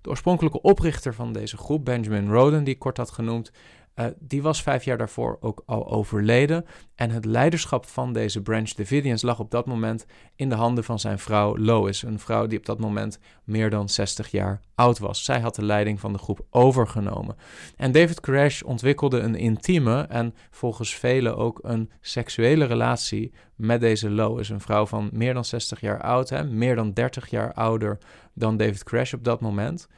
de 0.00 0.08
oorspronkelijke 0.08 0.60
oprichter 0.60 1.14
van 1.14 1.32
deze 1.32 1.56
groep, 1.56 1.84
Benjamin 1.84 2.30
Roden, 2.30 2.64
die 2.64 2.74
ik 2.74 2.80
kort 2.80 2.96
had 2.96 3.10
genoemd, 3.10 3.52
uh, 3.94 4.06
die 4.18 4.42
was 4.42 4.62
vijf 4.62 4.84
jaar 4.84 4.98
daarvoor 4.98 5.36
ook 5.40 5.62
al 5.66 5.90
overleden. 5.90 6.64
En 6.94 7.10
het 7.10 7.24
leiderschap 7.24 7.86
van 7.86 8.12
deze 8.12 8.42
Branch 8.42 8.70
Davidians 8.70 9.22
lag 9.22 9.38
op 9.38 9.50
dat 9.50 9.66
moment 9.66 10.06
in 10.36 10.48
de 10.48 10.54
handen 10.54 10.84
van 10.84 10.98
zijn 10.98 11.18
vrouw 11.18 11.58
Lois. 11.58 12.02
Een 12.02 12.18
vrouw 12.18 12.46
die 12.46 12.58
op 12.58 12.66
dat 12.66 12.78
moment 12.78 13.18
meer 13.44 13.70
dan 13.70 13.88
60 13.88 14.30
jaar 14.30 14.60
oud 14.74 14.98
was. 14.98 15.24
Zij 15.24 15.40
had 15.40 15.54
de 15.54 15.64
leiding 15.64 16.00
van 16.00 16.12
de 16.12 16.18
groep 16.18 16.46
overgenomen. 16.50 17.36
En 17.76 17.92
David 17.92 18.20
Koresh 18.20 18.62
ontwikkelde 18.62 19.18
een 19.18 19.34
intieme 19.34 20.00
en 20.02 20.34
volgens 20.50 20.94
velen 20.94 21.36
ook 21.36 21.58
een 21.62 21.90
seksuele 22.00 22.64
relatie 22.64 23.32
met 23.56 23.80
deze 23.80 24.10
Lois. 24.10 24.48
Een 24.48 24.60
vrouw 24.60 24.86
van 24.86 25.10
meer 25.12 25.34
dan 25.34 25.44
60 25.44 25.80
jaar 25.80 26.00
oud, 26.00 26.28
hè, 26.28 26.44
meer 26.44 26.76
dan 26.76 26.92
30 26.92 27.30
jaar 27.30 27.52
ouder 27.52 27.98
dan 28.34 28.56
David 28.56 28.82
Koresh 28.82 29.12
op 29.12 29.24
dat 29.24 29.40
moment. 29.40 29.88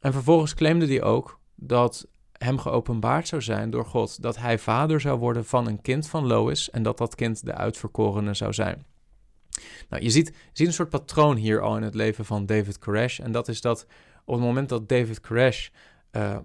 En 0.00 0.12
vervolgens 0.12 0.54
claimde 0.54 0.86
hij 0.86 1.02
ook 1.02 1.40
dat 1.54 2.06
hem 2.38 2.58
geopenbaard 2.58 3.28
zou 3.28 3.42
zijn 3.42 3.70
door 3.70 3.84
God 3.84 4.22
dat 4.22 4.36
hij 4.36 4.58
vader 4.58 5.00
zou 5.00 5.18
worden 5.18 5.44
van 5.44 5.66
een 5.66 5.80
kind 5.80 6.08
van 6.08 6.26
Lois 6.26 6.70
en 6.70 6.82
dat 6.82 6.98
dat 6.98 7.14
kind 7.14 7.44
de 7.44 7.54
uitverkorene 7.54 8.34
zou 8.34 8.52
zijn. 8.52 8.84
Nou, 9.88 10.02
je 10.02 10.10
ziet, 10.10 10.34
een 10.52 10.72
soort 10.72 10.88
patroon 10.88 11.36
hier 11.36 11.60
al 11.60 11.76
in 11.76 11.82
het 11.82 11.94
leven 11.94 12.24
van 12.24 12.46
David 12.46 12.78
Koresh. 12.78 13.20
En 13.20 13.32
dat 13.32 13.48
is 13.48 13.60
dat 13.60 13.86
op 14.24 14.34
het 14.34 14.44
moment 14.44 14.68
dat 14.68 14.88
David 14.88 15.20
Koresh 15.20 15.68
uh, 16.12 16.36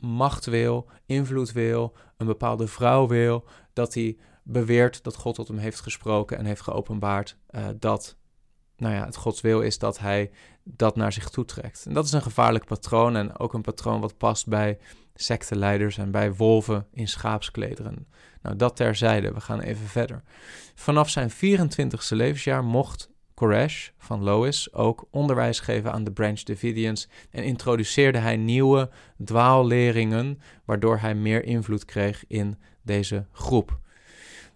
macht 0.00 0.44
wil, 0.46 0.86
invloed 1.06 1.52
wil, 1.52 1.94
een 2.16 2.26
bepaalde 2.26 2.66
vrouw 2.66 3.06
wil, 3.06 3.44
dat 3.72 3.94
hij 3.94 4.16
beweert 4.42 5.02
dat 5.02 5.14
God 5.14 5.34
tot 5.34 5.48
hem 5.48 5.58
heeft 5.58 5.80
gesproken 5.80 6.38
en 6.38 6.44
heeft 6.44 6.60
geopenbaard 6.60 7.36
uh, 7.50 7.66
dat 7.78 8.16
nou 8.78 8.94
ja, 8.94 9.04
het 9.04 9.16
Gods 9.16 9.40
wil 9.40 9.60
is 9.60 9.78
dat 9.78 9.98
hij 9.98 10.30
dat 10.62 10.96
naar 10.96 11.12
zich 11.12 11.30
toetrekt. 11.30 11.84
En 11.86 11.94
dat 11.94 12.04
is 12.04 12.12
een 12.12 12.22
gevaarlijk 12.22 12.64
patroon 12.64 13.16
en 13.16 13.38
ook 13.38 13.52
een 13.52 13.62
patroon 13.62 14.00
wat 14.00 14.16
past 14.16 14.46
bij 14.46 14.78
secteleiders 15.20 15.98
en 15.98 16.10
bij 16.10 16.34
wolven 16.34 16.86
in 16.92 17.08
schaapsklederen. 17.08 18.06
Nou, 18.42 18.56
dat 18.56 18.76
terzijde, 18.76 19.32
we 19.32 19.40
gaan 19.40 19.60
even 19.60 19.86
verder. 19.86 20.22
Vanaf 20.74 21.10
zijn 21.10 21.30
24ste 21.30 22.16
levensjaar 22.16 22.64
mocht 22.64 23.10
Koresh 23.34 23.88
van 23.98 24.22
Lois 24.22 24.72
ook 24.72 25.06
onderwijs 25.10 25.60
geven 25.60 25.92
aan 25.92 26.04
de 26.04 26.12
Branch 26.12 26.42
Davidians 26.42 27.08
en 27.30 27.44
introduceerde 27.44 28.18
hij 28.18 28.36
nieuwe 28.36 28.90
dwaalleringen, 29.24 30.40
waardoor 30.64 30.98
hij 30.98 31.14
meer 31.14 31.44
invloed 31.44 31.84
kreeg 31.84 32.24
in 32.26 32.58
deze 32.82 33.26
groep. 33.32 33.78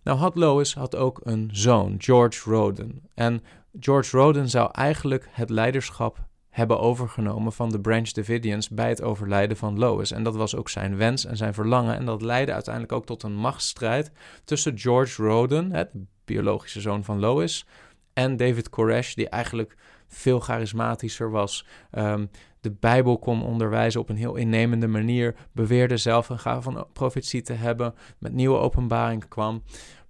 Nou 0.02 0.19
had 0.19 0.35
Lois 0.35 0.75
had 0.75 0.97
ook 0.97 1.21
een 1.25 1.50
zoon, 1.52 1.95
George 1.99 2.50
Roden. 2.50 3.02
En 3.14 3.42
George 3.81 4.16
Roden 4.16 4.49
zou 4.49 4.69
eigenlijk 4.73 5.28
het 5.31 5.50
leiderschap 5.50 6.26
hebben 6.52 6.80
overgenomen 6.80 7.52
van 7.52 7.71
de 7.71 7.80
Branch 7.80 8.11
Davidians 8.11 8.68
bij 8.68 8.88
het 8.88 9.02
overlijden 9.02 9.56
van 9.56 9.78
Lois. 9.78 10.11
En 10.11 10.23
dat 10.23 10.37
was 10.37 10.56
ook 10.56 10.68
zijn 10.68 10.97
wens 10.97 11.25
en 11.25 11.37
zijn 11.37 11.54
verlangen. 11.54 11.97
En 11.97 12.04
dat 12.04 12.23
leidde 12.23 12.52
uiteindelijk 12.52 12.94
ook 12.94 13.06
tot 13.06 13.23
een 13.23 13.35
machtsstrijd 13.35 14.11
tussen 14.44 14.78
George 14.78 15.23
Roden, 15.23 15.68
de 15.68 15.88
biologische 16.25 16.80
zoon 16.80 17.04
van 17.04 17.18
Lois, 17.18 17.66
en 18.12 18.37
David 18.37 18.71
Koresh, 18.71 19.14
die 19.14 19.28
eigenlijk 19.28 19.76
veel 20.09 20.40
charismatischer 20.40 21.30
was. 21.30 21.66
Um, 21.92 22.30
de 22.61 22.71
Bijbel 22.71 23.18
kon 23.18 23.42
onderwijzen 23.42 24.00
op 24.00 24.09
een 24.09 24.16
heel 24.16 24.35
innemende 24.37 24.87
manier, 24.87 25.35
beweerde 25.52 25.97
zelf 25.97 26.28
een 26.28 26.38
gave 26.38 26.62
van 26.62 26.87
profetie 26.92 27.42
te 27.42 27.52
hebben, 27.52 27.94
met 28.18 28.32
nieuwe 28.32 28.59
openbaringen 28.59 29.28
kwam. 29.28 29.62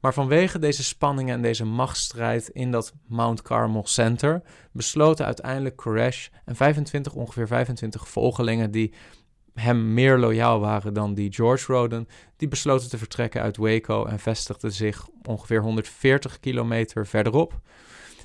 Maar 0.03 0.15
vanwege 0.15 0.59
deze 0.59 0.85
spanningen 0.85 1.35
en 1.35 1.43
deze 1.43 1.65
machtsstrijd 1.65 2.49
in 2.49 2.71
dat 2.71 2.93
Mount 3.07 3.43
Carmel 3.43 3.87
Center 3.87 4.43
besloten 4.73 5.27
uiteindelijk 5.27 5.77
Koresh 5.77 6.29
en 6.45 6.57
25, 6.57 7.13
ongeveer 7.15 7.47
25 7.47 8.09
volgelingen 8.09 8.71
die 8.71 8.95
hem 9.55 9.95
meer 9.95 10.19
loyaal 10.19 10.61
waren 10.61 10.95
dan 10.95 11.15
die 11.15 11.33
George 11.33 11.73
Roden, 11.73 12.09
die 12.37 12.49
besloten 12.49 12.89
te 12.89 12.99
vertrekken 12.99 13.43
uit 13.43 13.57
Waco 13.57 14.05
en 14.05 14.19
vestigden 14.19 14.73
zich 14.73 15.09
ongeveer 15.23 15.61
140 15.61 16.41
kilometer 16.41 17.07
verderop. 17.07 17.61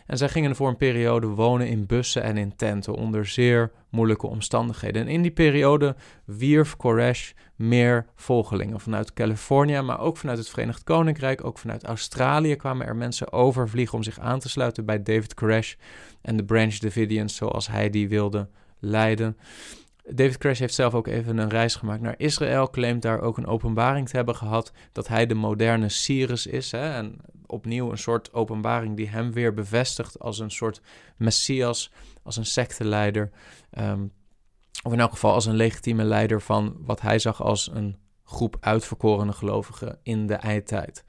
En 0.07 0.17
zij 0.17 0.29
gingen 0.29 0.55
voor 0.55 0.67
een 0.67 0.77
periode 0.77 1.27
wonen 1.27 1.67
in 1.67 1.85
bussen 1.85 2.23
en 2.23 2.37
in 2.37 2.55
tenten 2.55 2.93
onder 2.93 3.25
zeer 3.25 3.71
moeilijke 3.89 4.27
omstandigheden. 4.27 5.01
En 5.01 5.07
in 5.07 5.21
die 5.21 5.31
periode 5.31 5.95
wierf 6.25 6.75
Koresh 6.75 7.31
meer 7.55 8.05
volgelingen 8.15 8.79
vanuit 8.79 9.13
Californië, 9.13 9.81
maar 9.81 9.99
ook 9.99 10.17
vanuit 10.17 10.37
het 10.37 10.49
Verenigd 10.49 10.83
Koninkrijk, 10.83 11.43
ook 11.45 11.57
vanuit 11.57 11.83
Australië 11.83 12.55
kwamen 12.55 12.87
er 12.87 12.95
mensen 12.95 13.31
overvliegen 13.31 13.97
om 13.97 14.03
zich 14.03 14.19
aan 14.19 14.39
te 14.39 14.49
sluiten 14.49 14.85
bij 14.85 15.03
David 15.03 15.33
Koresh 15.33 15.73
en 16.21 16.37
de 16.37 16.43
Branch 16.43 16.77
Davidians 16.77 17.35
zoals 17.35 17.67
hij 17.67 17.89
die 17.89 18.09
wilde 18.09 18.49
leiden. 18.79 19.37
David 20.09 20.37
Crash 20.37 20.59
heeft 20.59 20.73
zelf 20.73 20.93
ook 20.93 21.07
even 21.07 21.37
een 21.37 21.49
reis 21.49 21.75
gemaakt 21.75 22.01
naar 22.01 22.15
Israël. 22.17 22.69
Claimt 22.69 23.01
daar 23.01 23.21
ook 23.21 23.37
een 23.37 23.47
openbaring 23.47 24.09
te 24.09 24.15
hebben 24.15 24.35
gehad 24.35 24.71
dat 24.91 25.07
hij 25.07 25.25
de 25.25 25.33
moderne 25.33 25.89
Cyrus 25.89 26.47
is. 26.47 26.71
Hè? 26.71 26.93
En 26.93 27.17
opnieuw 27.45 27.91
een 27.91 27.97
soort 27.97 28.33
openbaring 28.33 28.95
die 28.95 29.09
hem 29.09 29.31
weer 29.31 29.53
bevestigt 29.53 30.19
als 30.19 30.39
een 30.39 30.51
soort 30.51 30.81
messias, 31.17 31.91
als 32.23 32.37
een 32.37 32.45
secteleider. 32.45 33.31
Um, 33.79 34.11
of 34.83 34.93
in 34.93 34.99
elk 34.99 35.11
geval 35.11 35.33
als 35.33 35.45
een 35.45 35.55
legitieme 35.55 36.03
leider 36.03 36.41
van 36.41 36.75
wat 36.79 37.01
hij 37.01 37.19
zag 37.19 37.43
als 37.43 37.69
een 37.73 37.97
groep 38.23 38.57
uitverkorene 38.59 39.33
gelovigen 39.33 39.99
in 40.03 40.27
de 40.27 40.33
eindtijd. 40.33 41.03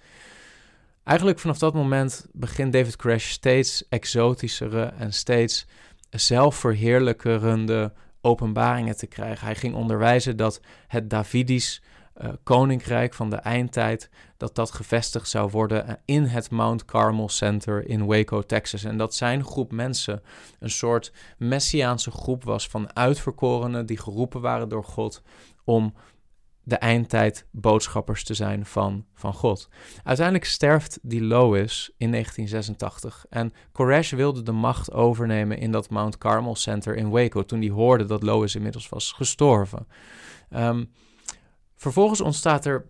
Eigenlijk 1.04 1.38
vanaf 1.38 1.58
dat 1.58 1.74
moment 1.74 2.26
begint 2.32 2.72
David 2.72 2.96
Crash 2.96 3.30
steeds 3.30 3.88
exotischere 3.88 4.84
en 4.84 5.12
steeds 5.12 5.66
zelfverheerlijkerende 6.10 7.92
openbaringen 8.20 8.96
te 8.96 9.06
krijgen. 9.06 9.46
Hij 9.46 9.54
ging 9.54 9.74
onderwijzen 9.74 10.36
dat 10.36 10.60
het 10.86 11.10
Davidisch 11.10 11.82
uh, 12.22 12.28
koninkrijk 12.42 13.14
van 13.14 13.30
de 13.30 13.36
eindtijd, 13.36 14.10
dat 14.36 14.54
dat 14.54 14.70
gevestigd 14.70 15.28
zou 15.28 15.50
worden 15.50 16.00
in 16.04 16.24
het 16.24 16.50
Mount 16.50 16.84
Carmel 16.84 17.28
Center 17.28 17.88
in 17.88 18.06
Waco, 18.06 18.42
Texas. 18.42 18.84
En 18.84 18.96
dat 18.96 19.14
zijn 19.14 19.44
groep 19.44 19.72
mensen 19.72 20.22
een 20.58 20.70
soort 20.70 21.12
messiaanse 21.36 22.10
groep 22.10 22.44
was 22.44 22.68
van 22.68 22.96
uitverkorenen 22.96 23.86
die 23.86 23.98
geroepen 23.98 24.40
waren 24.40 24.68
door 24.68 24.84
God 24.84 25.22
om 25.64 25.94
de 26.68 26.76
eindtijd 26.76 27.46
boodschappers 27.50 28.24
te 28.24 28.34
zijn 28.34 28.66
van, 28.66 29.04
van 29.14 29.34
God. 29.34 29.68
Uiteindelijk 30.04 30.46
sterft 30.46 30.98
die 31.02 31.22
Lois 31.22 31.90
in 31.96 32.10
1986 32.10 33.26
en 33.30 33.52
Koresh 33.72 34.12
wilde 34.12 34.42
de 34.42 34.52
macht 34.52 34.92
overnemen 34.92 35.58
in 35.58 35.72
dat 35.72 35.90
Mount 35.90 36.18
Carmel 36.18 36.54
Center 36.54 36.96
in 36.96 37.10
Waco 37.10 37.44
toen 37.44 37.60
hij 37.60 37.70
hoorde 37.70 38.04
dat 38.04 38.22
Lois 38.22 38.54
inmiddels 38.54 38.88
was 38.88 39.12
gestorven. 39.12 39.86
Um, 40.50 40.92
vervolgens 41.74 42.20
ontstaat 42.20 42.64
er, 42.64 42.86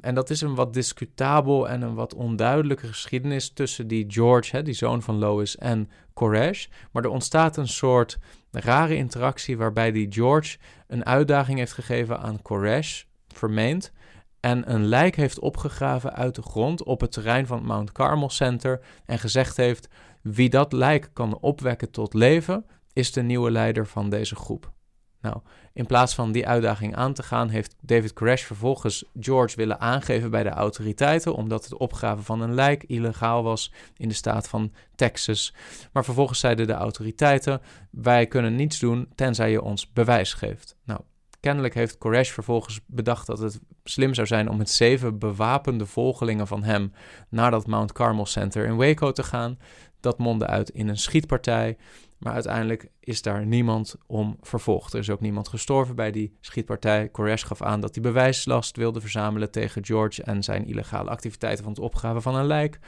en 0.00 0.14
dat 0.14 0.30
is 0.30 0.40
een 0.40 0.54
wat 0.54 0.72
discutabel 0.72 1.68
en 1.68 1.82
een 1.82 1.94
wat 1.94 2.14
onduidelijke 2.14 2.86
geschiedenis 2.86 3.50
tussen 3.50 3.88
die 3.88 4.04
George, 4.08 4.56
hè, 4.56 4.62
die 4.62 4.74
zoon 4.74 5.02
van 5.02 5.18
Lois, 5.18 5.56
en 5.56 5.90
Koresh. 6.16 6.66
Maar 6.92 7.04
er 7.04 7.10
ontstaat 7.10 7.56
een 7.56 7.68
soort 7.68 8.18
rare 8.50 8.96
interactie 8.96 9.56
waarbij 9.56 9.92
die 9.92 10.12
George 10.12 10.58
een 10.86 11.04
uitdaging 11.04 11.58
heeft 11.58 11.72
gegeven 11.72 12.20
aan 12.20 12.42
Koresh, 12.42 13.02
vermeend, 13.28 13.92
en 14.40 14.72
een 14.72 14.84
lijk 14.84 15.16
heeft 15.16 15.38
opgegraven 15.38 16.14
uit 16.14 16.34
de 16.34 16.42
grond 16.42 16.84
op 16.84 17.00
het 17.00 17.12
terrein 17.12 17.46
van 17.46 17.58
het 17.58 17.66
Mount 17.66 17.92
Carmel 17.92 18.30
Center 18.30 18.80
en 19.06 19.18
gezegd 19.18 19.56
heeft: 19.56 19.88
wie 20.22 20.48
dat 20.48 20.72
lijk 20.72 21.10
kan 21.12 21.38
opwekken 21.38 21.90
tot 21.90 22.14
leven, 22.14 22.66
is 22.92 23.12
de 23.12 23.22
nieuwe 23.22 23.50
leider 23.50 23.86
van 23.86 24.10
deze 24.10 24.36
groep. 24.36 24.72
Nou, 25.20 25.36
in 25.72 25.86
plaats 25.86 26.14
van 26.14 26.32
die 26.32 26.46
uitdaging 26.46 26.96
aan 26.96 27.12
te 27.12 27.22
gaan, 27.22 27.48
heeft 27.48 27.74
David 27.80 28.12
Koresh 28.12 28.44
vervolgens 28.44 29.04
George 29.20 29.56
willen 29.56 29.80
aangeven 29.80 30.30
bij 30.30 30.42
de 30.42 30.48
autoriteiten, 30.48 31.34
omdat 31.34 31.64
het 31.64 31.76
opgraven 31.76 32.24
van 32.24 32.40
een 32.40 32.54
lijk 32.54 32.84
illegaal 32.84 33.42
was 33.42 33.72
in 33.96 34.08
de 34.08 34.14
staat 34.14 34.48
van 34.48 34.72
Texas. 34.94 35.54
Maar 35.92 36.04
vervolgens 36.04 36.40
zeiden 36.40 36.66
de 36.66 36.72
autoriteiten: 36.72 37.60
wij 37.90 38.26
kunnen 38.26 38.56
niets 38.56 38.78
doen 38.78 39.08
tenzij 39.14 39.50
je 39.50 39.62
ons 39.62 39.92
bewijs 39.92 40.32
geeft. 40.32 40.76
Nou, 40.84 41.00
kennelijk 41.46 41.74
heeft 41.74 41.98
Koresh 41.98 42.30
vervolgens 42.30 42.80
bedacht 42.86 43.26
dat 43.26 43.38
het 43.38 43.60
slim 43.84 44.14
zou 44.14 44.26
zijn 44.26 44.48
om 44.48 44.56
met 44.56 44.70
zeven 44.70 45.18
bewapende 45.18 45.86
volgelingen 45.86 46.46
van 46.46 46.62
hem 46.62 46.92
naar 47.28 47.50
dat 47.50 47.66
Mount 47.66 47.92
Carmel 47.92 48.26
Center 48.26 48.66
in 48.66 48.76
Waco 48.76 49.12
te 49.12 49.22
gaan. 49.22 49.58
Dat 50.00 50.18
mondde 50.18 50.46
uit 50.46 50.68
in 50.70 50.88
een 50.88 50.98
schietpartij. 50.98 51.76
Maar 52.18 52.32
uiteindelijk 52.32 52.88
is 53.00 53.22
daar 53.22 53.46
niemand 53.46 53.96
om 54.06 54.36
vervolgd. 54.40 54.92
Er 54.92 54.98
is 54.98 55.10
ook 55.10 55.20
niemand 55.20 55.48
gestorven 55.48 55.94
bij 55.94 56.10
die 56.10 56.36
schietpartij. 56.40 57.08
Koresh 57.08 57.44
gaf 57.44 57.62
aan 57.62 57.80
dat 57.80 57.94
hij 57.94 58.02
bewijslast 58.02 58.76
wilde 58.76 59.00
verzamelen 59.00 59.50
tegen 59.50 59.84
George 59.84 60.22
en 60.22 60.42
zijn 60.42 60.66
illegale 60.66 61.10
activiteiten 61.10 61.64
van 61.64 61.72
het 61.72 61.82
opgraven 61.82 62.22
van 62.22 62.34
een 62.34 62.46
lijk. 62.46 62.78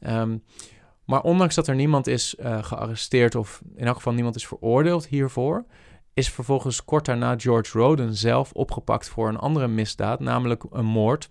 Ehm, 0.00 0.36
maar 1.04 1.22
ondanks 1.22 1.54
dat 1.54 1.68
er 1.68 1.74
niemand 1.74 2.06
is 2.06 2.34
uh, 2.40 2.64
gearresteerd 2.64 3.34
of 3.34 3.62
in 3.76 3.86
elk 3.86 3.96
geval 3.96 4.12
niemand 4.12 4.36
is 4.36 4.46
veroordeeld 4.46 5.06
hiervoor, 5.06 5.64
is 6.14 6.30
vervolgens 6.30 6.84
kort 6.84 7.04
daarna 7.04 7.34
George 7.38 7.78
Roden 7.78 8.14
zelf 8.14 8.52
opgepakt 8.52 9.08
voor 9.08 9.28
een 9.28 9.38
andere 9.38 9.68
misdaad, 9.68 10.20
namelijk 10.20 10.64
een 10.70 10.86
moord 10.86 11.28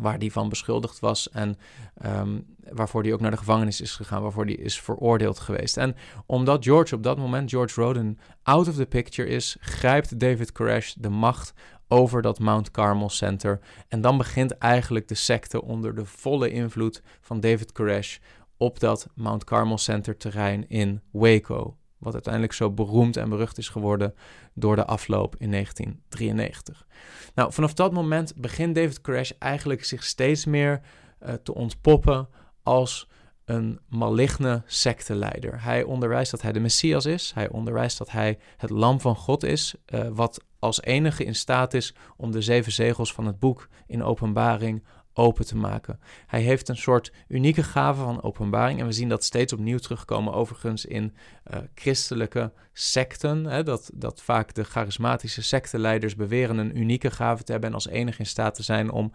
waar 0.00 0.18
die 0.18 0.32
van 0.32 0.48
beschuldigd 0.48 0.98
was 0.98 1.30
en 1.30 1.56
um, 2.04 2.46
waarvoor 2.70 3.02
hij 3.02 3.12
ook 3.12 3.20
naar 3.20 3.30
de 3.30 3.36
gevangenis 3.36 3.80
is 3.80 3.92
gegaan, 3.92 4.22
waarvoor 4.22 4.44
hij 4.44 4.54
is 4.54 4.80
veroordeeld 4.80 5.38
geweest. 5.38 5.76
En 5.76 5.96
omdat 6.26 6.64
George 6.64 6.94
op 6.94 7.02
dat 7.02 7.18
moment, 7.18 7.50
George 7.50 7.80
Roden, 7.80 8.18
out 8.42 8.68
of 8.68 8.74
the 8.74 8.86
picture 8.86 9.28
is, 9.28 9.56
grijpt 9.60 10.20
David 10.20 10.52
Koresh 10.52 10.92
de 10.92 11.08
macht 11.08 11.54
over 11.88 12.22
dat 12.22 12.38
Mount 12.38 12.70
Carmel 12.70 13.08
Center. 13.08 13.60
En 13.88 14.00
dan 14.00 14.18
begint 14.18 14.58
eigenlijk 14.58 15.08
de 15.08 15.14
secte 15.14 15.62
onder 15.62 15.94
de 15.94 16.04
volle 16.04 16.50
invloed 16.50 17.02
van 17.20 17.40
David 17.40 17.72
Koresh 17.72 18.18
op 18.56 18.80
dat 18.80 19.08
Mount 19.14 19.44
Carmel 19.44 19.78
Center 19.78 20.16
terrein 20.16 20.68
in 20.68 21.02
Waco. 21.10 21.77
Wat 21.98 22.12
uiteindelijk 22.12 22.52
zo 22.52 22.70
beroemd 22.70 23.16
en 23.16 23.28
berucht 23.28 23.58
is 23.58 23.68
geworden 23.68 24.14
door 24.54 24.76
de 24.76 24.84
afloop 24.84 25.36
in 25.38 25.50
1993. 25.50 26.86
Nou, 27.34 27.52
vanaf 27.52 27.74
dat 27.74 27.92
moment 27.92 28.32
begint 28.36 28.74
David 28.74 29.00
Koresh 29.00 29.30
eigenlijk 29.38 29.84
zich 29.84 30.04
steeds 30.04 30.44
meer 30.44 30.80
uh, 31.22 31.32
te 31.32 31.54
ontpoppen 31.54 32.28
als 32.62 33.08
een 33.44 33.80
maligne 33.88 34.62
secteleider. 34.66 35.62
Hij 35.62 35.82
onderwijst 35.82 36.30
dat 36.30 36.42
hij 36.42 36.52
de 36.52 36.60
Messias 36.60 37.06
is. 37.06 37.32
Hij 37.34 37.48
onderwijst 37.48 37.98
dat 37.98 38.10
hij 38.10 38.38
het 38.56 38.70
lam 38.70 39.00
van 39.00 39.16
God 39.16 39.42
is, 39.42 39.74
uh, 39.86 40.08
wat 40.12 40.44
als 40.58 40.82
enige 40.82 41.24
in 41.24 41.34
staat 41.34 41.74
is 41.74 41.94
om 42.16 42.30
de 42.30 42.42
zeven 42.42 42.72
zegels 42.72 43.12
van 43.12 43.26
het 43.26 43.38
boek 43.38 43.68
in 43.86 44.02
openbaring 44.02 44.84
open 45.18 45.46
te 45.46 45.56
maken. 45.56 46.00
Hij 46.26 46.40
heeft 46.40 46.68
een 46.68 46.76
soort 46.76 47.12
unieke 47.28 47.62
gave 47.62 48.02
van 48.02 48.22
openbaring. 48.22 48.80
En 48.80 48.86
we 48.86 48.92
zien 48.92 49.08
dat 49.08 49.24
steeds 49.24 49.52
opnieuw 49.52 49.78
terugkomen, 49.78 50.32
overigens, 50.32 50.84
in 50.84 51.14
uh, 51.50 51.58
christelijke 51.74 52.52
secten. 52.72 53.44
Hè, 53.44 53.62
dat, 53.62 53.90
dat 53.94 54.22
vaak 54.22 54.54
de 54.54 54.64
charismatische 54.64 55.42
secteleiders 55.42 56.16
beweren 56.16 56.58
een 56.58 56.78
unieke 56.78 57.10
gave 57.10 57.42
te 57.42 57.52
hebben 57.52 57.70
en 57.70 57.74
als 57.74 57.88
enig 57.88 58.18
in 58.18 58.26
staat 58.26 58.54
te 58.54 58.62
zijn 58.62 58.90
om 58.90 59.12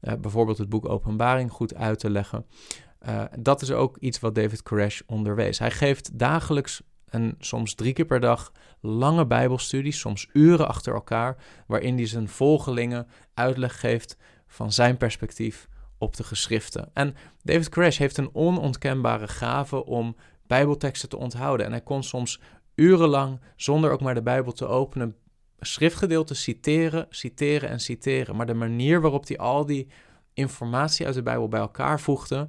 uh, 0.00 0.12
bijvoorbeeld 0.14 0.58
het 0.58 0.68
boek 0.68 0.88
Openbaring 0.88 1.50
goed 1.50 1.74
uit 1.74 1.98
te 1.98 2.10
leggen. 2.10 2.46
Uh, 3.08 3.22
dat 3.38 3.62
is 3.62 3.72
ook 3.72 3.96
iets 3.96 4.20
wat 4.20 4.34
David 4.34 4.62
Koresh 4.62 5.00
onderwees. 5.06 5.58
Hij 5.58 5.70
geeft 5.70 6.18
dagelijks 6.18 6.82
en 7.04 7.34
soms 7.38 7.74
drie 7.74 7.92
keer 7.92 8.04
per 8.04 8.20
dag 8.20 8.52
lange 8.80 9.26
Bijbelstudies, 9.26 9.98
soms 9.98 10.28
uren 10.32 10.68
achter 10.68 10.94
elkaar, 10.94 11.36
waarin 11.66 11.96
hij 11.96 12.06
zijn 12.06 12.28
volgelingen 12.28 13.06
uitleg 13.34 13.80
geeft 13.80 14.16
van 14.54 14.72
zijn 14.72 14.96
perspectief 14.96 15.68
op 15.98 16.16
de 16.16 16.24
geschriften. 16.24 16.90
En 16.92 17.14
David 17.42 17.68
Koresh 17.68 17.98
heeft 17.98 18.16
een 18.16 18.34
onontkenbare 18.34 19.28
gave 19.28 19.84
om 19.84 20.16
Bijbelteksten 20.46 21.08
te 21.08 21.16
onthouden. 21.16 21.66
En 21.66 21.72
hij 21.72 21.80
kon 21.80 22.02
soms 22.02 22.40
urenlang, 22.74 23.40
zonder 23.56 23.90
ook 23.90 24.00
maar 24.00 24.14
de 24.14 24.22
Bijbel 24.22 24.52
te 24.52 24.66
openen, 24.66 25.16
schriftgedeelten 25.58 26.36
citeren, 26.36 27.06
citeren 27.10 27.68
en 27.68 27.80
citeren. 27.80 28.36
Maar 28.36 28.46
de 28.46 28.54
manier 28.54 29.00
waarop 29.00 29.26
hij 29.28 29.38
al 29.38 29.66
die 29.66 29.88
informatie 30.34 31.06
uit 31.06 31.14
de 31.14 31.22
Bijbel 31.22 31.48
bij 31.48 31.60
elkaar 31.60 32.00
voegde, 32.00 32.48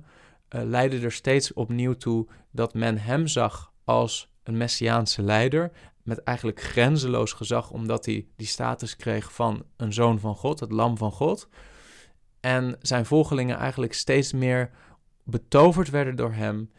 uh, 0.56 0.64
leidde 0.64 1.00
er 1.00 1.12
steeds 1.12 1.54
opnieuw 1.54 1.94
toe 1.94 2.28
dat 2.52 2.74
men 2.74 2.98
hem 2.98 3.28
zag 3.28 3.74
als 3.84 4.30
een 4.44 4.58
messiaanse 4.58 5.22
leider 5.22 5.72
met 6.04 6.24
eigenlijk 6.24 6.62
grenzeloos 6.62 7.34
gezag, 7.34 7.72
omdat 7.72 8.06
hij 8.06 8.28
die 8.36 8.48
status 8.48 8.96
kreeg 8.96 9.34
van 9.34 9.66
een 9.78 9.94
zoon 9.94 10.20
van 10.20 10.36
God, 10.36 10.60
het 10.60 10.72
lam 10.72 10.98
van 10.98 11.12
God. 11.12 11.50
En 12.46 12.76
zijn 12.82 13.06
volgelingen 13.06 13.58
eigenlijk 13.58 13.94
steeds 13.94 14.34
meer 14.34 14.70
betoverd 15.24 15.90
werden 15.90 16.16
door 16.16 16.32
hem, 16.32 16.72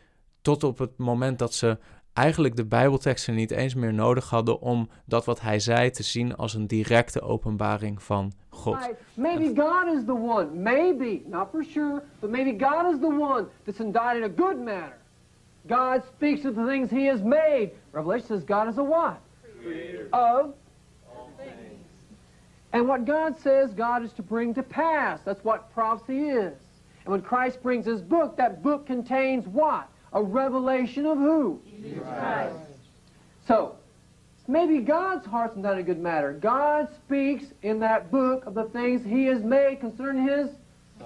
tot 0.43 0.65
op 0.65 0.79
het 0.79 0.99
moment 0.99 1.39
dat 1.39 1.55
ze 1.55 1.79
eigenlijk 2.13 2.57
de 2.57 2.65
Bijbelteksten 2.65 3.35
niet 3.35 3.51
eens 3.51 3.75
meer 3.75 3.95
nodig 3.95 4.31
hadden 4.31 4.61
om 4.61 4.89
dat 5.05 5.25
wat 5.25 5.41
hij 5.41 5.59
zei 5.59 5.91
te 5.91 6.03
zien 6.03 6.37
als 6.37 6.55
een 6.55 6.67
directe 6.67 7.21
openbaring 7.21 8.03
van 8.03 8.33
God. 8.49 8.91
Maybe 9.15 9.63
God 9.63 9.95
is 9.95 10.05
the 10.05 10.13
one, 10.13 10.47
maybe, 10.55 11.23
not 11.25 11.49
for 11.51 11.65
sure, 11.65 12.03
but 12.21 12.31
maybe 12.31 12.65
God 12.65 12.93
is 12.95 13.01
the 13.01 13.17
one 13.21 13.47
that's 13.65 13.81
indicted 13.81 14.23
a 14.23 14.45
good 14.45 14.65
matter. 14.65 14.99
God 15.69 16.03
speaks 16.17 16.45
of 16.45 16.55
the 16.55 16.67
things 16.67 16.91
he 16.91 17.09
has 17.09 17.23
made. 17.23 17.71
Revelation 17.91 18.27
says 18.27 18.43
God 18.47 18.69
is 18.69 18.79
a 18.79 18.85
what? 18.85 19.17
Creator. 19.63 20.09
Of. 20.13 20.47
And 22.77 22.87
what 22.87 23.07
God 23.07 23.41
says 23.41 23.73
God 23.73 24.05
is 24.05 24.13
to 24.13 24.23
bring 24.23 24.53
to 24.53 24.63
pass. 24.63 25.21
That's 25.25 25.43
what 25.43 25.73
prophecy 25.73 26.29
is. 26.29 26.53
And 27.05 27.13
when 27.13 27.23
Christ 27.23 27.63
brings 27.63 27.87
his 27.87 28.03
book, 28.03 28.37
that 28.37 28.63
book 28.63 28.87
contains 28.87 29.49
what? 29.49 29.89
A 30.13 30.23
revelation 30.23 31.07
of 31.07 31.17
who? 31.17 31.63
Jesus 31.71 32.03
Christ. 32.03 32.55
So, 33.49 33.77
maybe 34.47 34.81
God's 34.81 35.25
heart's 35.25 35.57
not 35.57 35.79
a 35.79 35.83
good 35.83 35.99
matter. 35.99 36.35
God 36.35 36.87
speaks 36.95 37.47
in 37.63 37.81
that 37.81 38.11
book 38.11 38.45
of 38.45 38.53
the 38.53 38.65
things 38.65 39.03
he 39.03 39.25
has 39.25 39.43
made 39.43 39.81
concerning 39.81 40.29
his 40.29 40.51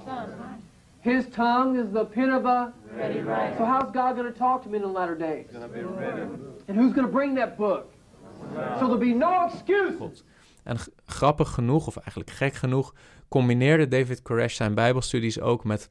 Son. 0.05 0.61
His 1.03 1.29
tongue 1.29 1.79
is 1.79 1.93
the 1.93 2.05
pen 2.05 2.31
of 2.31 2.47
a 2.47 2.73
ready 2.95 3.21
writer. 3.21 3.55
So 3.59 3.65
how's 3.65 3.93
God 3.93 4.17
going 4.17 4.31
to 4.31 4.37
talk 4.37 4.65
to 4.65 4.69
me 4.69 4.79
in 4.79 4.83
the 4.83 4.89
latter 4.89 5.15
days? 5.15 5.47
He's 5.47 5.57
going 5.57 5.71
to 5.71 5.73
be 5.73 5.85
ready. 5.85 6.23
And 6.67 6.77
who's 6.77 6.93
going 6.95 7.07
to 7.07 7.13
bring 7.13 7.37
that 7.37 7.57
book? 7.57 7.93
So 8.41 8.81
there'll 8.81 8.97
be 8.97 9.15
no 9.15 9.47
excuse. 9.47 10.25
En 10.67 10.77
grappig 11.11 11.49
genoeg, 11.51 11.87
of 11.87 11.97
eigenlijk 11.97 12.31
gek 12.31 12.55
genoeg, 12.55 12.95
combineerde 13.29 13.89
David 13.89 14.23
Koresh 14.23 14.57
zijn 14.57 14.75
Bijbelstudies 14.75 15.41
ook 15.41 15.65
met 15.65 15.91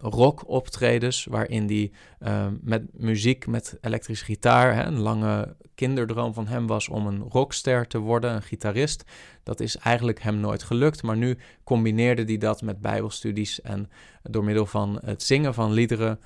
rockoptredens, 0.00 1.24
waarin 1.24 1.66
hij 1.66 1.90
uh, 2.20 2.46
met 2.60 2.82
muziek, 2.92 3.46
met 3.46 3.78
elektrische 3.80 4.24
gitaar, 4.24 4.74
hè, 4.74 4.82
een 4.82 4.98
lange 4.98 5.56
kinderdroom 5.74 6.34
van 6.34 6.46
hem 6.46 6.66
was 6.66 6.88
om 6.88 7.06
een 7.06 7.22
rockster 7.22 7.86
te 7.86 7.98
worden, 7.98 8.34
een 8.34 8.42
gitarist. 8.42 9.04
Dat 9.42 9.60
is 9.60 9.76
eigenlijk 9.76 10.22
hem 10.22 10.40
nooit 10.40 10.62
gelukt, 10.62 11.02
maar 11.02 11.16
nu 11.16 11.38
combineerde 11.64 12.22
hij 12.24 12.38
dat 12.38 12.62
met 12.62 12.80
bijbelstudies 12.80 13.60
en 13.60 13.90
door 14.22 14.44
middel 14.44 14.66
van 14.66 14.98
het 15.04 15.22
zingen 15.22 15.54
van 15.54 15.72
liederen 15.72 16.20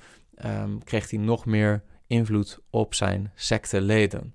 um, 0.45 0.83
kreeg 0.83 1.09
hij 1.09 1.19
nog 1.19 1.45
meer 1.45 1.83
invloed 2.07 2.59
op 2.69 2.93
zijn 2.93 3.31
secteleden. 3.35 4.33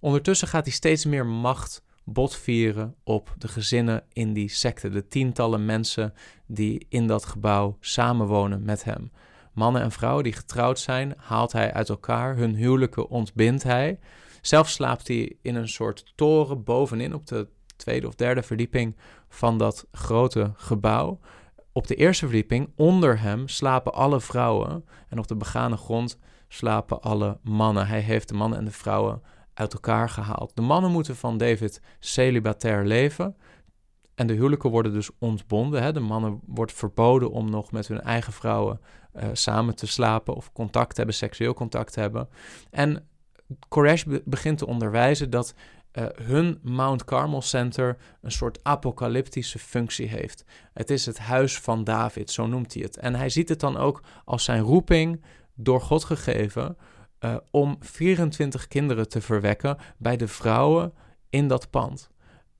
Ondertussen 0.00 0.48
gaat 0.48 0.64
hij 0.64 0.72
steeds 0.72 1.04
meer 1.04 1.26
macht 1.26 1.82
botvieren 2.12 2.94
op 3.04 3.34
de 3.38 3.48
gezinnen 3.48 4.02
in 4.12 4.32
die 4.32 4.48
secte, 4.48 4.88
de 4.88 5.06
tientallen 5.06 5.64
mensen 5.64 6.14
die 6.46 6.86
in 6.88 7.06
dat 7.06 7.24
gebouw 7.24 7.76
samenwonen 7.80 8.62
met 8.62 8.84
hem. 8.84 9.10
Mannen 9.52 9.82
en 9.82 9.92
vrouwen 9.92 10.24
die 10.24 10.32
getrouwd 10.32 10.78
zijn, 10.78 11.14
haalt 11.16 11.52
hij 11.52 11.72
uit 11.72 11.88
elkaar, 11.88 12.36
hun 12.36 12.54
huwelijken 12.54 13.08
ontbindt 13.08 13.62
hij. 13.62 13.98
Zelf 14.40 14.68
slaapt 14.68 15.08
hij 15.08 15.36
in 15.42 15.54
een 15.54 15.68
soort 15.68 16.12
toren 16.14 16.64
bovenin 16.64 17.14
op 17.14 17.26
de 17.26 17.48
tweede 17.76 18.06
of 18.06 18.14
derde 18.14 18.42
verdieping 18.42 18.96
van 19.28 19.58
dat 19.58 19.86
grote 19.92 20.52
gebouw. 20.54 21.20
Op 21.72 21.86
de 21.86 21.94
eerste 21.94 22.24
verdieping, 22.24 22.70
onder 22.76 23.20
hem, 23.20 23.48
slapen 23.48 23.92
alle 23.92 24.20
vrouwen 24.20 24.84
en 25.08 25.18
op 25.18 25.28
de 25.28 25.36
begane 25.36 25.76
grond 25.76 26.18
slapen 26.48 27.00
alle 27.00 27.38
mannen. 27.42 27.86
Hij 27.86 28.00
heeft 28.00 28.28
de 28.28 28.34
mannen 28.34 28.58
en 28.58 28.64
de 28.64 28.70
vrouwen 28.70 29.22
uit 29.58 29.72
elkaar 29.72 30.08
gehaald. 30.08 30.50
De 30.54 30.62
mannen 30.62 30.90
moeten 30.90 31.16
van 31.16 31.38
David 31.38 31.80
celibatair 31.98 32.84
leven. 32.84 33.36
En 34.14 34.26
de 34.26 34.32
huwelijken 34.32 34.70
worden 34.70 34.92
dus 34.92 35.10
ontbonden. 35.18 35.82
Hè. 35.82 35.92
De 35.92 36.00
mannen 36.00 36.40
wordt 36.46 36.72
verboden 36.72 37.30
om 37.30 37.50
nog 37.50 37.72
met 37.72 37.88
hun 37.88 38.00
eigen 38.00 38.32
vrouwen 38.32 38.80
uh, 39.14 39.24
samen 39.32 39.76
te 39.76 39.86
slapen 39.86 40.34
of 40.34 40.52
contact 40.52 40.96
hebben, 40.96 41.14
seksueel 41.14 41.54
contact 41.54 41.94
hebben. 41.94 42.28
En 42.70 43.08
Koresh 43.68 44.04
be 44.04 44.22
begint 44.24 44.58
te 44.58 44.66
onderwijzen 44.66 45.30
dat 45.30 45.54
uh, 45.92 46.06
hun 46.14 46.58
Mount 46.62 47.04
Carmel 47.04 47.42
Center 47.42 47.96
een 48.22 48.32
soort 48.32 48.58
apocalyptische 48.62 49.58
functie 49.58 50.08
heeft. 50.08 50.44
Het 50.72 50.90
is 50.90 51.06
het 51.06 51.18
huis 51.18 51.58
van 51.58 51.84
David, 51.84 52.30
zo 52.30 52.46
noemt 52.46 52.74
hij 52.74 52.82
het. 52.82 52.96
En 52.96 53.14
hij 53.14 53.28
ziet 53.28 53.48
het 53.48 53.60
dan 53.60 53.76
ook 53.76 54.02
als 54.24 54.44
zijn 54.44 54.62
roeping 54.62 55.24
door 55.54 55.80
God 55.80 56.04
gegeven 56.04 56.76
uh, 57.20 57.36
om 57.50 57.76
24 57.80 58.68
kinderen 58.68 59.08
te 59.08 59.20
verwekken 59.20 59.76
bij 59.96 60.16
de 60.16 60.28
vrouwen 60.28 60.92
in 61.30 61.48
dat 61.48 61.70
pand. 61.70 62.10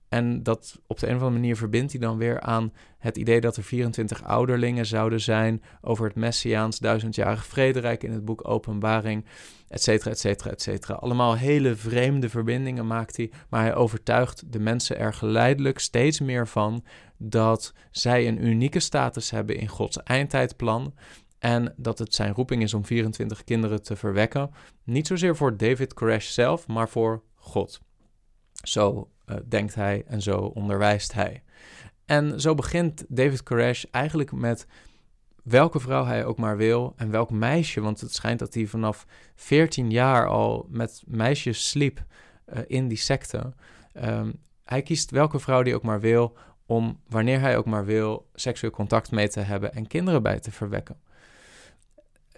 En 0.09 0.43
dat 0.43 0.81
op 0.87 0.99
de 0.99 1.07
een 1.07 1.15
of 1.15 1.21
andere 1.21 1.41
manier 1.41 1.57
verbindt 1.57 1.93
hij 1.93 2.01
dan 2.01 2.19
weer 2.19 2.41
aan 2.41 2.73
het 2.99 3.17
idee 3.17 3.41
dat 3.41 3.57
er 3.57 3.63
24 3.63 4.25
ouderlingen 4.25 4.87
zouden 4.87 5.21
zijn 5.21 5.63
over 5.81 6.05
het 6.07 6.15
Messiaans 6.15 6.79
duizendjarig 6.79 7.47
vrederijk 7.47 8.03
in 8.03 8.13
het 8.13 8.25
boek 8.25 8.49
Openbaring, 8.49 9.25
et 9.69 9.83
cetera, 9.83 10.11
et 10.11 10.19
cetera, 10.19 10.51
et 10.51 10.63
cetera. 10.63 10.95
Allemaal 10.95 11.37
hele 11.37 11.75
vreemde 11.75 12.29
verbindingen 12.29 12.87
maakt 12.87 13.17
hij, 13.17 13.31
maar 13.49 13.63
hij 13.63 13.75
overtuigt 13.75 14.53
de 14.53 14.59
mensen 14.59 14.99
er 14.99 15.15
geleidelijk 15.15 15.79
steeds 15.79 16.21
meer 16.21 16.47
van 16.47 16.85
dat 17.17 17.75
zij 17.91 18.29
een 18.29 18.47
unieke 18.47 18.81
status 18.81 19.31
hebben 19.31 19.57
in 19.57 19.69
Gods 19.69 20.03
eindtijdplan 20.03 20.95
en 21.39 21.75
dat 21.77 21.99
het 21.99 22.15
zijn 22.15 22.35
roeping 22.35 22.63
is 22.63 22.75
om 22.75 22.85
24 22.85 23.45
kinderen 23.45 23.83
te 23.83 23.97
verwekken. 23.97 24.51
Niet 24.85 25.07
zozeer 25.07 25.37
voor 25.37 25.57
David 25.57 25.95
Koresh 25.95 26.29
zelf, 26.29 26.67
maar 26.67 26.89
voor 26.89 27.23
God. 27.35 27.81
Zo 28.53 29.11
uh, 29.27 29.37
denkt 29.49 29.75
hij 29.75 30.05
en 30.07 30.23
zo 30.23 30.37
onderwijst 30.37 31.13
hij. 31.13 31.43
En 32.05 32.41
zo 32.41 32.55
begint 32.55 33.05
David 33.09 33.43
Koresh 33.43 33.85
eigenlijk 33.91 34.33
met 34.33 34.67
welke 35.43 35.81
vrouw 35.81 36.05
hij 36.05 36.25
ook 36.25 36.39
maar 36.39 36.57
wil 36.57 36.93
en 36.97 37.11
welk 37.11 37.31
meisje. 37.31 37.81
Want 37.81 38.01
het 38.01 38.15
schijnt 38.15 38.39
dat 38.39 38.55
hij 38.55 38.67
vanaf 38.67 39.07
14 39.35 39.91
jaar 39.91 40.29
al 40.29 40.67
met 40.71 41.03
meisjes 41.07 41.69
sliep 41.69 42.05
uh, 42.47 42.59
in 42.67 42.89
die 42.89 42.99
secte. 42.99 43.53
Um, 44.05 44.41
hij 44.65 44.83
kiest 44.83 45.11
welke 45.11 45.39
vrouw 45.39 45.63
die 45.63 45.75
ook 45.75 45.83
maar 45.83 46.01
wil 46.01 46.37
om, 46.67 47.01
wanneer 47.09 47.41
hij 47.41 47.57
ook 47.57 47.67
maar 47.67 47.85
wil, 47.85 48.29
seksueel 48.35 48.73
contact 48.73 49.11
mee 49.11 49.29
te 49.29 49.41
hebben 49.41 49.75
en 49.75 49.87
kinderen 49.87 50.23
bij 50.23 50.41
te 50.41 50.51
verwekken 50.51 50.97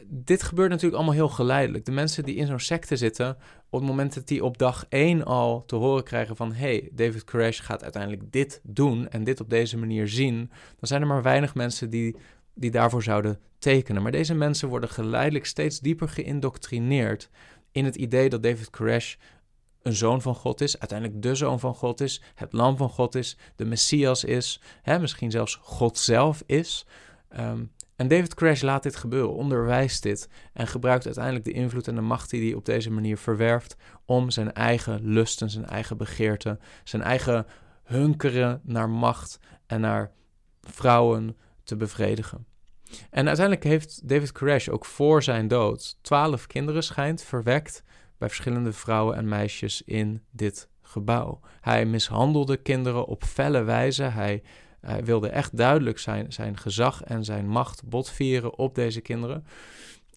dit 0.07 0.43
gebeurt 0.43 0.69
natuurlijk 0.69 0.97
allemaal 0.97 1.15
heel 1.15 1.29
geleidelijk. 1.29 1.85
De 1.85 1.93
mensen 1.93 2.25
die 2.25 2.35
in 2.35 2.47
zo'n 2.47 2.59
secte 2.59 2.97
zitten, 2.97 3.37
op 3.71 3.81
het 3.81 3.89
moment 3.89 4.15
dat 4.15 4.29
die 4.29 4.45
op 4.45 4.59
dag 4.59 4.87
1 4.89 5.25
al 5.25 5.65
te 5.65 5.77
horen 5.77 6.05
krijgen 6.05 6.37
van... 6.37 6.53
hey, 6.53 6.89
David 6.93 7.25
Koresh 7.25 7.61
gaat 7.63 7.83
uiteindelijk 7.83 8.33
dit 8.33 8.61
doen 8.63 9.09
en 9.09 9.25
dit 9.25 9.41
op 9.41 9.51
deze 9.51 9.79
manier 9.79 10.09
zien... 10.09 10.37
dan 10.49 10.89
zijn 10.89 11.01
er 11.01 11.07
maar 11.07 11.23
weinig 11.23 11.55
mensen 11.55 11.91
die, 11.91 12.17
die 12.55 12.71
daarvoor 12.71 13.03
zouden 13.03 13.39
tekenen. 13.59 14.03
Maar 14.03 14.13
deze 14.13 14.35
mensen 14.35 14.69
worden 14.69 14.89
geleidelijk 14.89 15.47
steeds 15.47 15.81
dieper 15.81 16.09
geïndoctrineerd... 16.09 17.31
in 17.73 17.85
het 17.85 17.97
idee 17.97 18.29
dat 18.29 18.43
David 18.43 18.71
Koresh 18.71 19.15
een 19.83 19.95
zoon 19.95 20.23
van 20.23 20.35
God 20.35 20.61
is, 20.61 20.79
uiteindelijk 20.79 21.23
de 21.23 21.35
zoon 21.35 21.61
van 21.61 21.75
God 21.75 22.01
is, 22.01 22.23
het 22.35 22.53
lam 22.53 22.77
van 22.77 22.89
God 22.89 23.15
is, 23.15 23.37
de 23.57 23.65
Messias 23.65 24.25
is, 24.25 24.61
hè, 24.83 24.99
misschien 24.99 25.31
zelfs 25.31 25.59
God 25.63 25.99
zelf 25.99 26.43
is... 26.47 26.87
Um, 27.39 27.71
en 28.01 28.09
David 28.09 28.35
Crash 28.35 28.63
laat 28.63 28.83
dit 28.83 28.97
gebeuren, 28.97 29.35
onderwijst 29.35 30.03
dit 30.03 30.29
en 30.53 30.67
gebruikt 30.67 31.05
uiteindelijk 31.05 31.45
de 31.45 31.53
invloed 31.53 31.89
en 31.89 31.95
de 31.95 32.01
macht 32.01 32.31
die 32.31 32.43
hij 32.43 32.55
op 32.55 32.65
deze 32.65 32.91
manier 32.91 33.19
verwerft 33.19 33.77
om 34.05 34.31
zijn 34.31 34.53
eigen 34.53 35.01
lusten, 35.03 35.51
zijn 35.51 35.67
eigen 35.67 35.97
begeerten, 35.97 36.61
zijn 36.85 37.03
eigen 37.03 37.47
hunkeren 37.85 38.61
naar 38.65 38.91
macht 38.91 39.39
en 39.67 39.81
naar 39.81 40.11
vrouwen 40.61 41.37
te 41.65 41.77
bevredigen. 41.77 42.47
En 43.11 43.27
uiteindelijk 43.27 43.67
heeft 43.67 44.09
David 44.09 44.33
Koresh 44.33 44.69
ook 44.69 44.85
voor 44.85 45.23
zijn 45.23 45.49
dood 45.49 45.99
twaalf 46.01 46.47
kinderen 46.47 46.83
schijnt 46.83 47.23
verwekt 47.23 47.85
bij 48.19 48.29
verschillende 48.29 48.73
vrouwen 48.73 49.17
en 49.17 49.29
meisjes 49.29 49.83
in 49.83 50.23
dit 50.31 50.69
gebouw. 50.83 51.41
Hij 51.61 51.87
mishandelde 51.87 52.57
kinderen 52.57 53.07
op 53.07 53.25
felle 53.25 53.63
wijze. 53.63 54.03
Hij, 54.03 54.43
hij 54.81 55.05
wilde 55.05 55.29
echt 55.29 55.57
duidelijk 55.57 55.99
zijn, 55.99 56.33
zijn 56.33 56.57
gezag 56.57 57.03
en 57.03 57.25
zijn 57.25 57.49
macht 57.49 57.89
botvieren 57.89 58.59
op 58.59 58.75
deze 58.75 59.01
kinderen. 59.01 59.47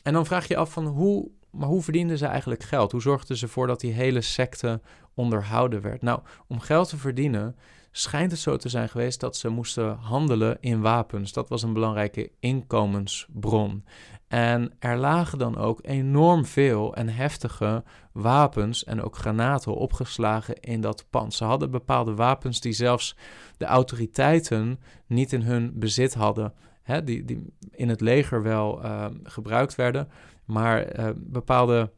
En 0.04 0.14
dan 0.14 0.26
vraag 0.26 0.48
je 0.48 0.58
af 0.58 0.72
van 0.72 0.86
hoe, 0.86 1.30
maar 1.52 1.68
hoe 1.68 1.82
verdienden 1.82 2.18
ze 2.18 2.26
eigenlijk 2.26 2.64
geld? 2.64 2.92
Hoe 2.92 3.02
zorgden 3.02 3.38
ze 3.38 3.46
ervoor 3.46 3.68
dat 3.68 3.80
die 3.80 3.94
hele 3.94 4.22
secte 4.22 4.82
onderhouden 5.14 5.82
werd? 5.82 6.02
Nou, 6.02 6.20
om 6.48 6.60
geld 6.60 6.90
te 6.90 6.98
verdienen 6.98 7.56
schijnt 7.96 8.32
het 8.32 8.40
zo 8.40 8.58
te 8.58 8.70
zijn 8.70 8.90
geweest 8.90 9.20
dat 9.20 9.38
ze 9.38 9.50
moesten 9.50 9.98
handelen 9.98 10.58
in 10.60 10.82
wapens. 10.82 11.34
Dat 11.34 11.50
was 11.50 11.64
een 11.64 11.74
belangrijke 11.74 12.32
inkomensbron. 12.40 13.86
En 14.28 14.72
er 14.80 14.98
lagen 14.98 15.38
dan 15.38 15.58
ook 15.58 15.80
enorm 15.82 16.46
veel 16.46 16.96
en 16.96 17.10
heftige 17.10 17.84
wapens 18.12 18.84
en 18.84 19.02
ook 19.02 19.16
granaten 19.16 19.76
opgeslagen 19.76 20.60
in 20.60 20.82
dat 20.82 21.06
pand. 21.10 21.34
Ze 21.34 21.44
hadden 21.44 21.72
bepaalde 21.72 22.16
wapens 22.16 22.62
die 22.62 22.74
zelfs 22.74 23.16
de 23.58 23.66
autoriteiten 23.66 24.80
niet 25.08 25.34
in 25.34 25.42
hun 25.42 25.72
bezit 25.76 26.14
hadden. 26.14 26.54
Hè, 26.84 27.04
die, 27.04 27.26
die 27.26 27.54
in 27.72 27.90
het 27.90 28.02
leger 28.02 28.42
wel 28.44 28.84
uh, 28.84 29.06
gebruikt 29.24 29.76
werden, 29.76 30.10
maar 30.46 31.00
uh, 31.00 31.10
bepaalde 31.16 31.92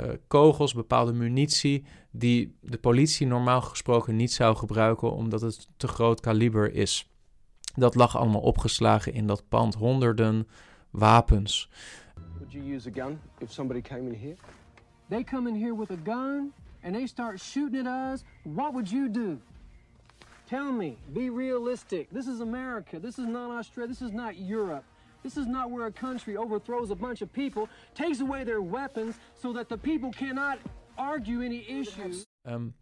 uh, 0.00 0.10
kogels, 0.28 0.74
bepaalde 0.74 1.12
munitie 1.12 1.84
die 2.10 2.56
de 2.60 2.78
politie 2.78 3.26
normaal 3.26 3.60
gesproken 3.60 4.16
niet 4.16 4.32
zou 4.32 4.56
gebruiken 4.56 5.12
omdat 5.12 5.40
het 5.40 5.68
te 5.76 5.88
groot 5.88 6.20
kaliber 6.20 6.72
is. 6.72 7.10
Dat 7.74 7.94
lag 7.94 8.16
allemaal 8.16 8.40
opgeslagen 8.40 9.12
in 9.12 9.26
dat 9.26 9.48
pand, 9.48 9.74
honderden 9.74 10.48
wapens. 10.90 11.70
Would 12.38 12.52
you 12.52 12.74
use 12.74 12.88
a 12.88 12.92
gun 12.92 13.20
if 13.38 13.52
somebody 13.52 13.80
came 13.80 14.12
in 14.12 14.20
here? 14.20 14.36
They 15.08 15.24
come 15.24 15.48
in 15.48 15.54
here 15.54 15.76
with 15.76 15.90
a 15.90 15.98
gun 16.04 16.52
and 16.82 16.94
they 16.94 17.06
start 17.06 17.40
shooting 17.40 17.86
at 17.86 18.12
us. 18.12 18.22
What 18.42 18.72
would 18.72 18.90
you 18.90 19.10
do? 19.10 19.38
Tell 20.44 20.72
me, 20.72 20.96
be 21.12 21.30
realistic. 21.30 22.10
This 22.10 22.26
is 22.26 22.40
America. 22.40 22.98
This 22.98 23.18
is 23.18 23.26
not 23.26 23.50
Australia. 23.50 23.88
This 23.88 24.02
is 24.02 24.12
not 24.12 24.36
Europe. 24.36 24.84
This 25.24 25.36
is 25.38 25.46
not 25.46 25.70
where 25.70 25.86
a 25.86 25.90
country 25.90 26.36
overthrows 26.36 26.90
a 26.90 26.94
bunch 26.94 27.22
of 27.22 27.30
people, 27.30 27.68
takes 27.92 28.20
away 28.20 28.44
their 28.44 28.60
weapons 28.60 29.14
so 29.42 29.52
that 29.52 29.68
the 29.68 29.78
people 29.78 30.10
cannot 30.10 30.58
argue 30.96 31.40
any 31.40 31.64
issues. 31.66 32.26
Um, 32.42 32.74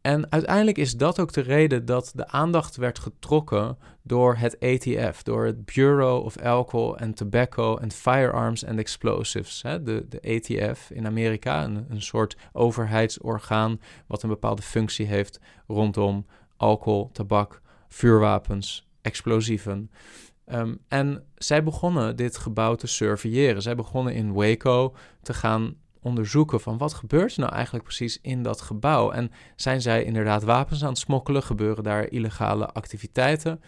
en 0.00 0.32
uiteindelijk 0.32 0.78
is 0.78 0.96
dat 0.96 1.20
ook 1.20 1.32
de 1.32 1.40
reden 1.40 1.84
dat 1.84 2.12
de 2.14 2.28
aandacht 2.28 2.76
werd 2.76 2.98
getrokken 2.98 3.78
door 4.02 4.36
het 4.36 4.60
ATF, 4.60 5.22
door 5.22 5.44
het 5.44 5.64
Bureau 5.64 6.24
of 6.24 6.38
Alcohol 6.38 6.98
and 6.98 7.16
Tobacco 7.16 7.76
and 7.76 7.94
Firearms 7.94 8.64
and 8.66 8.78
Explosives. 8.78 9.62
Hè? 9.62 9.82
De, 9.82 10.06
de 10.08 10.20
ATF 10.36 10.90
in 10.90 11.06
Amerika, 11.06 11.64
een, 11.64 11.86
een 11.88 12.02
soort 12.02 12.36
overheidsorgaan 12.52 13.80
wat 14.06 14.22
een 14.22 14.28
bepaalde 14.28 14.62
functie 14.62 15.06
heeft 15.06 15.40
rondom 15.66 16.26
alcohol, 16.56 17.10
tabak, 17.12 17.60
vuurwapens, 17.88 18.88
explosieven. 19.02 19.90
Um, 20.52 20.78
en 20.88 21.24
zij 21.34 21.62
begonnen 21.62 22.16
dit 22.16 22.36
gebouw 22.36 22.74
te 22.74 22.86
surveilleren. 22.86 23.62
Zij 23.62 23.74
begonnen 23.74 24.14
in 24.14 24.32
Waco 24.32 24.94
te 25.22 25.34
gaan 25.34 25.74
onderzoeken 26.02 26.60
van 26.60 26.78
wat 26.78 26.94
gebeurt 26.94 27.34
er 27.34 27.40
nou 27.40 27.52
eigenlijk 27.52 27.84
precies 27.84 28.18
in 28.22 28.42
dat 28.42 28.60
gebouw. 28.60 29.10
En 29.10 29.30
zijn 29.56 29.82
zij 29.82 30.04
inderdaad 30.04 30.42
wapens 30.42 30.82
aan 30.82 30.88
het 30.88 30.98
smokkelen? 30.98 31.42
Gebeuren 31.42 31.84
daar 31.84 32.08
illegale 32.08 32.66
activiteiten? 32.66 33.62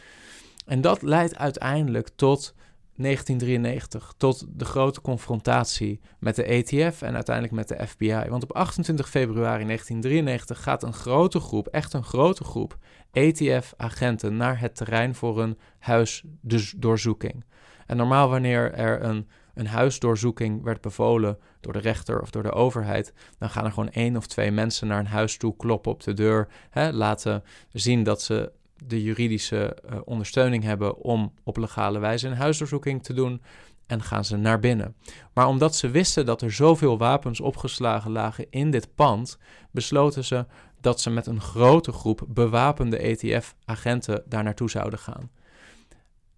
En 0.67 0.81
dat 0.81 1.03
leidt 1.03 1.37
uiteindelijk 1.37 2.09
tot 2.15 2.55
1993, 2.97 4.15
tot 4.17 4.45
de 4.49 4.65
grote 4.65 5.01
confrontatie 5.01 6.01
met 6.19 6.37
de 6.37 6.47
ATF 6.47 7.03
en 7.03 7.15
uiteindelijk 7.15 7.55
met 7.55 7.69
de 7.69 7.87
FBI. 7.87 8.25
Want 8.29 8.43
op 8.43 8.53
28 8.53 9.09
februari 9.09 9.65
1993 9.65 10.63
gaat 10.63 10.83
een 10.83 10.93
grote 10.93 11.41
groep, 11.41 11.67
echt 11.67 11.93
een 11.93 12.05
grote 12.05 12.45
groep, 12.45 12.79
ATF-agenten 13.13 14.37
naar 14.37 14.61
het 14.61 14.77
terrein 14.77 15.15
voor 15.15 15.43
een 15.43 15.59
huisdoorzoeking. 15.79 17.45
En 17.87 17.97
normaal 17.97 18.29
wanneer 18.29 18.73
er 18.73 19.03
een 19.03 19.29
een 19.55 19.67
huisdoorzoeking 19.67 20.63
werd 20.63 20.81
bevolen 20.81 21.39
door 21.61 21.73
de 21.73 21.79
rechter 21.79 22.21
of 22.21 22.31
door 22.31 22.43
de 22.43 22.53
overheid, 22.53 23.13
dan 23.39 23.51
gaan 23.51 23.65
er 23.65 23.73
gewoon 23.73 23.91
één 23.91 24.17
of 24.17 24.27
twee 24.27 24.51
mensen 24.51 24.87
naar 24.87 24.99
een 24.99 25.07
huis 25.07 25.37
toe, 25.37 25.57
kloppen 25.57 25.93
op 25.93 26.03
de 26.03 26.13
deur, 26.13 26.49
hè, 26.71 26.93
laten 26.93 27.43
zien 27.73 28.03
dat 28.03 28.23
ze 28.23 28.53
de 28.87 29.03
juridische 29.03 29.77
uh, 29.85 29.99
ondersteuning 30.05 30.63
hebben 30.65 30.97
om 30.97 31.33
op 31.45 31.57
legale 31.57 31.99
wijze 31.99 32.27
een 32.27 32.37
huisdoorzoeking 32.37 33.03
te 33.03 33.13
doen 33.13 33.43
en 33.87 34.03
gaan 34.03 34.25
ze 34.25 34.37
naar 34.37 34.59
binnen. 34.59 34.97
Maar 35.33 35.47
omdat 35.47 35.77
ze 35.77 35.91
wisten 35.91 36.27
dat 36.27 36.43
er 36.43 36.53
zoveel 36.53 36.99
wapens 36.99 37.41
opgeslagen 37.41 38.11
lagen 38.11 38.47
in 38.51 38.71
dit 38.71 38.95
pand, 38.95 39.39
besloten 39.71 40.25
ze 40.25 40.47
dat 40.83 41.01
ze 41.01 41.11
met 41.11 41.27
een 41.27 41.41
grote 41.41 41.93
groep 41.93 42.25
bewapende 42.29 42.99
ETF-agenten 42.99 44.23
daar 44.27 44.43
naartoe 44.43 44.71
zouden 44.71 44.99
gaan. 44.99 45.31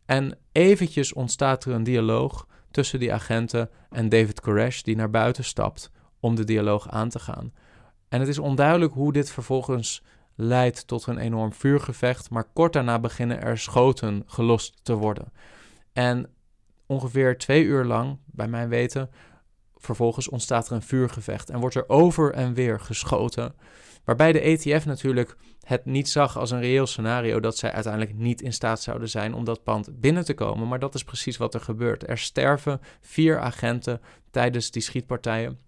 En 0.04 0.38
eventjes 0.52 1.12
ontstaat 1.12 1.64
er 1.64 1.72
een 1.72 1.85
dialoog 1.85 2.46
tussen 2.70 2.98
die 2.98 3.12
agenten 3.12 3.70
en 3.90 4.09
David 4.09 4.40
Koresh, 4.40 4.83
die 4.83 4.96
naar 4.96 5.11
buiten 5.11 5.44
stapt 5.44 5.90
om 6.20 6.35
de 6.35 6.44
dialoog 6.44 6.88
aan 6.90 7.09
te 7.09 7.18
gaan. 7.18 7.52
En 8.09 8.20
het 8.20 8.28
is 8.28 8.38
onduidelijk 8.38 8.92
hoe 8.92 9.12
dit 9.12 9.30
vervolgens 9.30 10.02
leidt 10.35 10.87
tot 10.87 11.07
een 11.07 11.18
enorm 11.18 11.52
vuurgevecht, 11.52 12.30
maar 12.30 12.44
kort 12.52 12.72
daarna 12.72 12.98
beginnen 12.98 13.42
er 13.42 13.59
schoten 13.59 14.22
gelost 14.26 14.80
te 14.83 14.94
worden. 14.94 15.33
En 15.92 16.30
ongeveer 16.87 17.38
twee 17.38 17.64
uur 17.64 17.85
lang, 17.85 18.18
bij 18.24 18.48
mijn 18.48 18.68
weten, 18.68 19.11
vervolgens 19.76 20.28
ontstaat 20.28 20.66
er 20.68 20.72
een 20.72 20.83
vuurgevecht 20.83 21.50
en 21.50 21.61
wordt 21.61 21.74
er 21.74 21.88
over 21.88 22.33
en 22.33 22.54
weer 22.54 22.80
geschoten. 22.80 23.54
Waarbij 24.04 24.32
de 24.32 24.40
ETF 24.40 24.86
natuurlijk 24.86 25.36
het 25.64 25.84
niet 25.84 26.08
zag 26.08 26.38
als 26.38 26.50
een 26.50 26.60
reëel 26.60 26.86
scenario 26.86 27.40
dat 27.40 27.56
zij 27.56 27.72
uiteindelijk 27.72 28.14
niet 28.14 28.42
in 28.42 28.52
staat 28.52 28.80
zouden 28.80 29.08
zijn 29.08 29.34
om 29.34 29.44
dat 29.44 29.62
pand 29.62 30.00
binnen 30.00 30.24
te 30.24 30.34
komen. 30.34 30.68
Maar 30.68 30.78
dat 30.78 30.94
is 30.94 31.04
precies 31.04 31.36
wat 31.36 31.54
er 31.54 31.60
gebeurt. 31.60 32.08
Er 32.08 32.18
sterven 32.18 32.80
vier 33.00 33.38
agenten 33.38 34.00
tijdens 34.30 34.70
die 34.70 34.82
schietpartijen. 34.82 35.58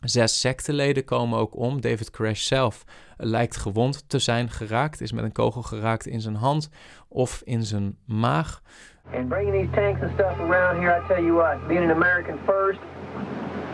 Zes 0.00 0.40
secteleden 0.40 1.04
komen 1.04 1.38
ook 1.38 1.56
om. 1.56 1.80
David 1.80 2.10
Crash 2.10 2.42
zelf 2.42 2.84
lijkt 3.16 3.56
gewond 3.56 4.08
te 4.08 4.18
zijn 4.18 4.50
geraakt, 4.50 5.00
is 5.00 5.12
met 5.12 5.24
een 5.24 5.32
kogel 5.32 5.62
geraakt 5.62 6.06
in 6.06 6.20
zijn 6.20 6.34
hand 6.34 6.70
of 7.08 7.42
in 7.44 7.62
zijn 7.62 7.96
maag. 8.06 8.62
Tanks 9.10 10.00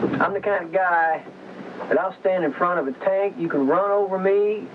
I'm 0.00 0.32
the 0.32 0.40
kind 0.40 0.64
of 0.64 0.72
guy 0.72 1.35
that 1.88 1.98
I'll 1.98 2.16
stand 2.20 2.44
in 2.44 2.52
front 2.52 2.80
of 2.80 2.94
a 2.94 3.04
tank. 3.04 3.34
You 3.38 3.48
can 3.48 3.66
run 3.66 3.90
over 3.90 4.18
me, 4.20 4.66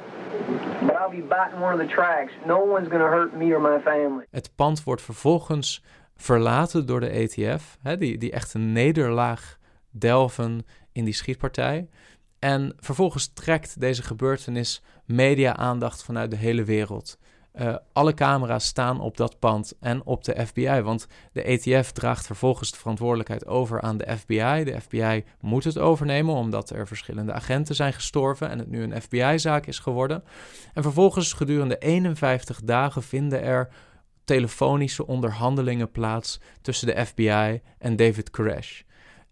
but 0.85 0.95
I'll 0.95 1.09
be 1.09 1.27
biting 1.27 1.59
one 1.61 1.73
of 1.73 1.79
the 1.79 1.93
tracks. 1.93 2.31
No 2.45 2.57
one's 2.57 2.87
going 2.87 3.03
to 3.03 3.09
hurt 3.09 3.33
me 3.33 3.53
or 3.53 3.61
my 3.61 3.79
family. 3.83 4.25
Het 4.31 4.55
pand 4.55 4.83
wordt 4.83 5.01
vervolgens 5.01 5.83
verlaten 6.15 6.85
door 6.85 6.99
de 6.99 7.09
ETF, 7.09 7.77
hè, 7.81 7.97
die, 7.97 8.17
die 8.17 8.31
echt 8.31 8.53
een 8.53 8.71
nederlaag 8.71 9.57
delven 9.89 10.65
in 10.91 11.05
die 11.05 11.13
schietpartij. 11.13 11.89
En 12.39 12.73
vervolgens 12.79 13.33
trekt 13.33 13.79
deze 13.79 14.03
gebeurtenis 14.03 14.83
media-aandacht 15.05 16.03
vanuit 16.03 16.31
de 16.31 16.37
hele 16.37 16.63
wereld. 16.63 17.17
Uh, 17.59 17.75
alle 17.93 18.13
camera's 18.13 18.65
staan 18.65 18.99
op 18.99 19.17
dat 19.17 19.39
pand 19.39 19.73
en 19.79 20.05
op 20.05 20.23
de 20.23 20.45
FBI. 20.45 20.81
Want 20.81 21.07
de 21.31 21.43
ETF 21.43 21.91
draagt 21.91 22.25
vervolgens 22.25 22.71
de 22.71 22.77
verantwoordelijkheid 22.77 23.47
over 23.47 23.81
aan 23.81 23.97
de 23.97 24.17
FBI. 24.17 24.63
De 24.63 24.81
FBI 24.81 25.23
moet 25.39 25.63
het 25.63 25.77
overnemen 25.77 26.35
omdat 26.35 26.69
er 26.69 26.87
verschillende 26.87 27.33
agenten 27.33 27.75
zijn 27.75 27.93
gestorven 27.93 28.49
en 28.49 28.59
het 28.59 28.69
nu 28.69 28.83
een 28.83 29.01
FBI-zaak 29.01 29.65
is 29.65 29.79
geworden. 29.79 30.23
En 30.73 30.83
vervolgens 30.83 31.33
gedurende 31.33 31.77
51 31.77 32.61
dagen 32.63 33.03
vinden 33.03 33.41
er 33.41 33.69
telefonische 34.23 35.07
onderhandelingen 35.07 35.91
plaats 35.91 36.39
tussen 36.61 36.87
de 36.87 37.05
FBI 37.05 37.61
en 37.77 37.95
David 37.95 38.29
Koresh. 38.29 38.81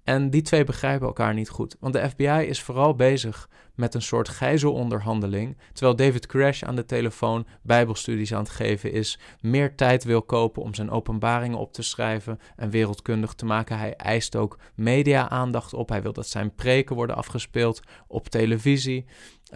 En 0.10 0.30
die 0.30 0.41
twee 0.41 0.63
begrijpen 0.63 1.08
elkaar 1.08 1.34
niet 1.34 1.50
goed. 1.50 1.76
Want 1.80 1.93
de 1.93 2.10
FBI 2.10 2.45
is 2.48 2.62
vooral 2.62 2.95
bezig 2.95 3.50
met 3.76 3.93
een 3.93 4.02
soort 4.02 4.30
gijzelonderhandeling. 4.30 5.58
Terwijl 5.74 5.95
David 5.95 6.26
Crash 6.26 6.63
aan 6.63 6.76
de 6.76 6.86
telefoon 6.86 7.48
bijbelstudies 7.62 8.34
aan 8.34 8.39
het 8.39 8.50
geven 8.50 8.91
is. 8.91 9.19
Meer 9.41 9.76
tijd 9.76 10.04
wil 10.04 10.22
kopen 10.22 10.62
om 10.62 10.74
zijn 10.74 10.89
openbaringen 10.89 11.58
op 11.58 11.74
te 11.74 11.82
schrijven 11.82 12.39
en 12.56 12.69
wereldkundig 12.69 13.34
te 13.34 13.45
maken. 13.45 13.78
Hij 13.78 13.95
eist 13.95 14.36
ook 14.36 14.58
media-aandacht 14.76 15.74
op. 15.74 15.89
Hij 15.89 16.02
wil 16.02 16.13
dat 16.13 16.28
zijn 16.28 16.56
preken 16.56 16.95
worden 16.95 17.15
afgespeeld 17.15 17.82
op 18.08 18.28
televisie. 18.28 19.06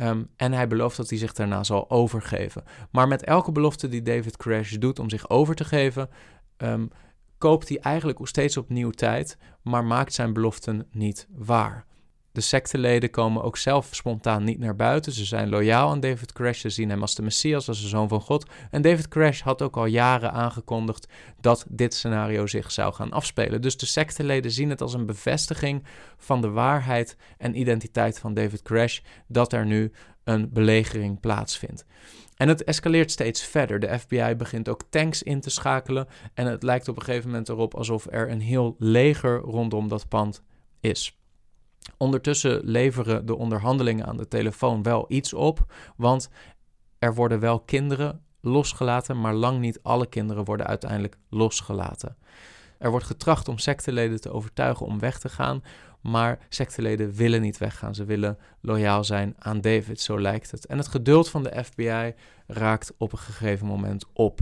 Um, 0.02 0.30
en 0.36 0.54
hij 0.54 0.68
belooft 0.68 0.98
dat 0.98 1.10
hij 1.10 1.18
zich 1.18 1.34
daarna 1.34 1.64
zal 1.64 1.90
overgeven. 1.90 2.64
Maar 2.92 3.08
met 3.08 3.24
elke 3.24 3.52
belofte 3.52 3.88
die 3.88 4.02
David 4.02 4.38
Crash 4.38 4.74
doet 4.74 5.00
om 5.00 5.10
zich 5.10 5.30
over 5.30 5.56
te 5.56 5.66
geven. 5.66 6.10
Um, 6.58 6.90
koopt 7.44 7.70
hij 7.70 7.78
eigenlijk 7.78 8.20
steeds 8.24 8.58
opnieuw 8.58 8.90
tijd, 8.90 9.38
maar 9.62 9.86
maakt 9.86 10.14
zijn 10.14 10.34
beloften 10.34 10.88
niet 10.92 11.28
waar. 11.36 11.86
De 12.32 12.42
secteleden 12.42 13.10
komen 13.10 13.44
ook 13.44 13.58
zelf 13.58 13.88
spontaan 13.92 14.44
niet 14.44 14.60
naar 14.60 14.76
buiten. 14.76 15.12
Ze 15.12 15.26
zijn 15.26 15.50
loyaal 15.50 15.90
aan 15.90 16.00
David 16.00 16.32
Koresh. 16.32 16.60
Ze 16.60 16.70
zien 16.70 16.90
hem 16.90 17.02
als 17.02 17.16
de 17.16 17.22
Messias, 17.22 17.68
als 17.68 17.82
de 17.82 17.88
Zoon 17.88 18.08
van 18.08 18.22
God. 18.22 18.50
En 18.72 18.82
David 18.82 19.08
Koresh 19.08 19.42
had 19.42 19.62
ook 19.62 19.78
al 19.78 19.86
jaren 19.86 20.32
aangekondigd 20.32 21.08
dat 21.42 21.66
dit 21.70 21.94
scenario 21.94 22.48
zich 22.48 22.72
zou 22.72 22.94
gaan 22.94 23.12
afspelen. 23.12 23.62
Dus 23.62 23.78
de 23.78 23.86
secteleden 23.86 24.52
zien 24.52 24.70
het 24.70 24.82
als 24.82 24.94
een 24.94 25.06
bevestiging 25.06 25.84
van 26.18 26.42
de 26.42 26.50
waarheid 26.50 27.18
en 27.38 27.60
identiteit 27.60 28.20
van 28.20 28.34
David 28.34 28.62
Koresh 28.62 29.00
dat 29.28 29.54
er 29.54 29.66
nu 29.66 29.92
een 30.24 30.50
belegering 30.52 31.20
plaatsvindt. 31.20 31.86
En 32.36 32.48
het 32.48 32.64
escaleert 32.64 33.12
steeds 33.12 33.44
verder. 33.44 33.80
De 33.80 34.00
FBI 34.00 34.36
begint 34.36 34.70
ook 34.70 34.82
tanks 34.90 35.24
in 35.24 35.42
te 35.42 35.50
schakelen. 35.50 36.08
En 36.34 36.46
het 36.46 36.64
lijkt 36.64 36.88
op 36.88 36.96
een 36.96 37.04
gegeven 37.04 37.30
moment 37.30 37.50
erop 37.50 37.76
alsof 37.76 38.08
er 38.10 38.30
een 38.30 38.42
heel 38.42 38.76
leger 38.80 39.40
rondom 39.40 39.88
dat 39.88 40.08
pand 40.08 40.44
is. 40.80 41.18
Ondertussen 41.98 42.62
leveren 42.64 43.26
de 43.26 43.36
onderhandelingen 43.36 44.06
aan 44.06 44.18
de 44.18 44.28
telefoon 44.28 44.84
wel 44.84 45.06
iets 45.08 45.34
op, 45.34 45.74
want 45.98 46.30
er 47.00 47.14
worden 47.14 47.40
wel 47.40 47.60
kinderen 47.60 48.22
losgelaten, 48.42 49.22
maar 49.22 49.34
lang 49.34 49.60
niet 49.60 49.80
alle 49.82 50.08
kinderen 50.08 50.44
worden 50.44 50.68
uiteindelijk 50.68 51.18
losgelaten. 51.30 52.18
Er 52.78 52.92
wordt 52.92 53.06
getracht 53.06 53.48
om 53.48 53.58
secteleden 53.58 54.22
te 54.22 54.32
overtuigen 54.32 54.86
om 54.86 55.00
weg 55.00 55.20
te 55.20 55.30
gaan, 55.30 55.64
maar 56.04 56.40
secteleden 56.50 57.14
willen 57.14 57.42
niet 57.42 57.58
weggaan. 57.58 57.96
Ze 57.96 58.06
willen 58.06 58.38
loyaal 58.62 59.04
zijn 59.04 59.36
aan 59.40 59.62
David, 59.62 60.02
zo 60.02 60.22
lijkt 60.22 60.52
het. 60.52 60.66
En 60.66 60.78
het 60.78 60.88
geduld 60.88 61.30
van 61.30 61.44
de 61.44 61.64
FBI 61.64 62.14
raakt 62.48 62.94
op 62.98 63.12
een 63.12 63.18
gegeven 63.18 63.68
moment 63.68 64.06
op. 64.14 64.40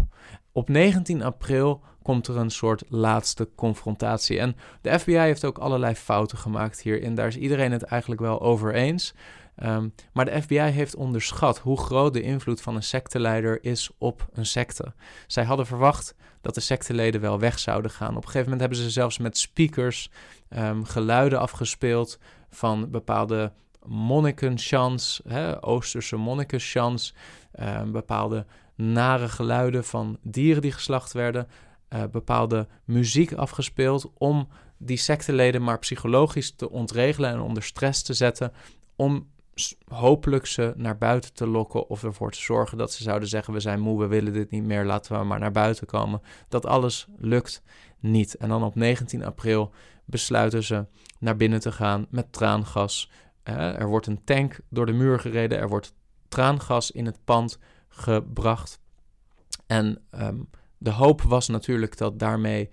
Op 0.52 0.70
19 0.70 1.24
april 1.24 1.82
komt 2.02 2.28
er 2.28 2.38
een 2.38 2.52
soort 2.52 2.84
laatste 2.90 3.50
confrontatie. 3.56 4.40
En 4.40 4.56
de 4.82 5.00
FBI 5.00 5.18
heeft 5.18 5.46
ook 5.46 5.58
allerlei 5.58 5.96
fouten 5.96 6.38
gemaakt 6.38 6.82
hierin. 6.82 7.16
Daar 7.16 7.28
is 7.28 7.38
iedereen 7.38 7.72
het 7.72 7.84
eigenlijk 7.84 8.22
wel 8.22 8.42
over 8.42 8.74
eens. 8.74 9.14
Ehm, 9.62 9.90
maar 10.14 10.26
de 10.26 10.42
FBI 10.42 10.60
heeft 10.60 10.96
onderschat 10.96 11.60
hoe 11.60 11.78
groot 11.78 12.14
de 12.14 12.22
invloed 12.22 12.62
van 12.62 12.76
een 12.76 12.84
secteleider 12.84 13.64
is 13.64 13.90
op 13.98 14.28
een 14.34 14.46
secte. 14.46 14.94
Zij 15.28 15.44
hadden 15.44 15.66
verwacht 15.66 16.16
dat 16.42 16.56
de 16.56 16.62
secteleden 16.62 17.22
wel 17.22 17.40
weg 17.40 17.60
zouden 17.60 17.92
gaan. 17.92 18.10
Op 18.10 18.16
een 18.16 18.24
gegeven 18.24 18.44
moment 18.44 18.60
hebben 18.60 18.78
ze 18.78 18.90
zelfs 18.90 19.18
met 19.18 19.38
speakers 19.38 20.10
um, 20.50 20.86
geluiden 20.86 21.40
afgespeeld 21.40 22.20
van 22.50 22.90
bepaalde 22.90 23.52
monnikenchants, 23.86 25.22
Oosterse 25.60 26.16
monnikenchants, 26.16 27.14
um, 27.60 27.92
bepaalde 27.92 28.46
nare 28.76 29.30
geluiden 29.30 29.86
van 29.86 30.18
dieren 30.22 30.62
die 30.62 30.72
geslacht 30.72 31.12
werden, 31.12 31.48
uh, 31.90 32.04
bepaalde 32.12 32.68
muziek 32.86 33.34
afgespeeld 33.34 34.12
om 34.18 34.48
die 34.78 34.98
secteleden 34.98 35.64
maar 35.64 35.80
psychologisch 35.80 36.56
te 36.56 36.70
ontregelen 36.70 37.30
en 37.30 37.40
onder 37.40 37.64
stress 37.64 38.02
te 38.02 38.14
zetten, 38.14 38.52
om 38.96 39.28
hopelijk 39.88 40.46
ze 40.46 40.74
naar 40.76 40.98
buiten 40.98 41.34
te 41.34 41.48
lokken 41.48 41.90
of 41.90 42.04
ervoor 42.04 42.32
te 42.32 42.42
zorgen 42.42 42.78
dat 42.78 42.92
ze 42.92 43.04
zouden 43.04 43.30
zeggen: 43.30 43.54
We 43.54 43.60
zijn 43.60 43.80
moe, 43.80 44.00
we 44.00 44.08
willen 44.08 44.34
dit 44.34 44.52
niet 44.52 44.64
meer, 44.64 44.86
laten 44.86 45.20
we 45.20 45.26
maar 45.26 45.40
naar 45.40 45.52
buiten 45.52 45.88
komen. 45.88 46.22
Dat 46.48 46.66
alles 46.66 47.08
lukt 47.18 47.62
niet. 48.00 48.36
En 48.36 48.50
dan 48.50 48.64
op 48.64 48.76
19 48.76 49.26
april 49.26 49.72
besluiten 50.06 50.64
ze 50.64 50.86
naar 51.20 51.36
binnen 51.36 51.60
te 51.60 51.72
gaan 51.72 52.08
met 52.10 52.34
traangas. 52.34 53.12
er 53.44 53.88
wordt 53.88 54.08
een 54.08 54.24
tank 54.24 54.60
door 54.70 54.86
de 54.86 54.92
muur 54.92 55.20
gereden, 55.20 55.58
er 55.58 55.70
wordt 55.70 55.94
traangas 56.28 56.92
in 56.92 57.06
het 57.06 57.18
pand 57.24 57.60
gebracht. 57.88 58.80
En 59.68 60.02
ehm, 60.10 60.38
de 60.78 60.92
hoop 60.92 61.22
was 61.22 61.48
natuurlijk 61.48 61.98
dat 61.98 62.20
daarmee 62.20 62.70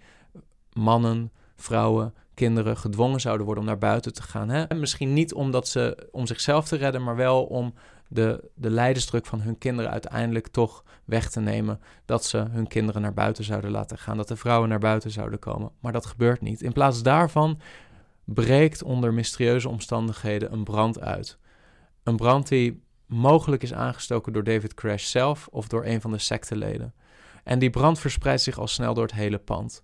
mannen, 0.72 1.32
vrouwen, 1.56 2.14
kinderen 2.38 2.76
gedwongen 2.76 3.20
zouden 3.20 3.46
worden 3.46 3.64
om 3.64 3.70
naar 3.70 3.78
buiten 3.78 4.12
te 4.12 4.22
gaan. 4.22 4.48
Hè? 4.48 4.74
misschien 4.74 5.12
niet 5.12 5.34
omdat 5.34 5.68
ze, 5.68 6.08
om 6.10 6.26
zichzelf 6.26 6.68
te 6.68 6.76
redden, 6.76 7.02
maar 7.02 7.16
wel 7.16 7.44
om 7.44 7.74
de, 8.08 8.50
de 8.54 8.70
leidersdruk 8.70 9.26
van 9.26 9.40
hun 9.40 9.58
kinderen 9.58 9.90
uiteindelijk 9.90 10.46
toch 10.46 10.84
weg 11.04 11.30
te 11.30 11.40
nemen. 11.40 11.80
Dat 12.04 12.24
ze 12.24 12.36
hun 12.38 12.66
kinderen 12.66 13.02
naar 13.02 13.14
buiten 13.14 13.44
zouden 13.44 13.70
laten 13.70 13.98
gaan, 13.98 14.16
dat 14.16 14.28
de 14.28 14.36
vrouwen 14.36 14.68
naar 14.68 14.78
buiten 14.78 15.10
zouden 15.10 15.38
komen. 15.38 15.70
Maar 15.80 15.92
dat 15.92 16.06
gebeurt 16.06 16.40
niet. 16.40 16.62
In 16.62 16.72
plaats 16.72 17.02
daarvan 17.02 17.60
breekt 18.24 18.82
onder 18.82 19.14
mysterieuze 19.14 19.68
omstandigheden 19.68 20.52
een 20.52 20.64
brand 20.64 21.00
uit. 21.00 21.38
Een 22.02 22.16
brand 22.16 22.48
die 22.48 22.82
mogelijk 23.06 23.62
is 23.62 23.72
aangestoken 23.72 24.32
door 24.32 24.44
David 24.44 24.74
Crash 24.74 25.04
zelf 25.04 25.48
of 25.50 25.68
door 25.68 25.84
een 25.84 26.00
van 26.00 26.10
de 26.10 26.18
secteleden. 26.18 26.94
En 27.44 27.58
die 27.58 27.70
brand 27.70 27.98
verspreidt 27.98 28.42
zich 28.42 28.58
al 28.58 28.68
snel 28.68 28.94
door 28.94 29.04
het 29.04 29.14
hele 29.14 29.38
pand. 29.38 29.82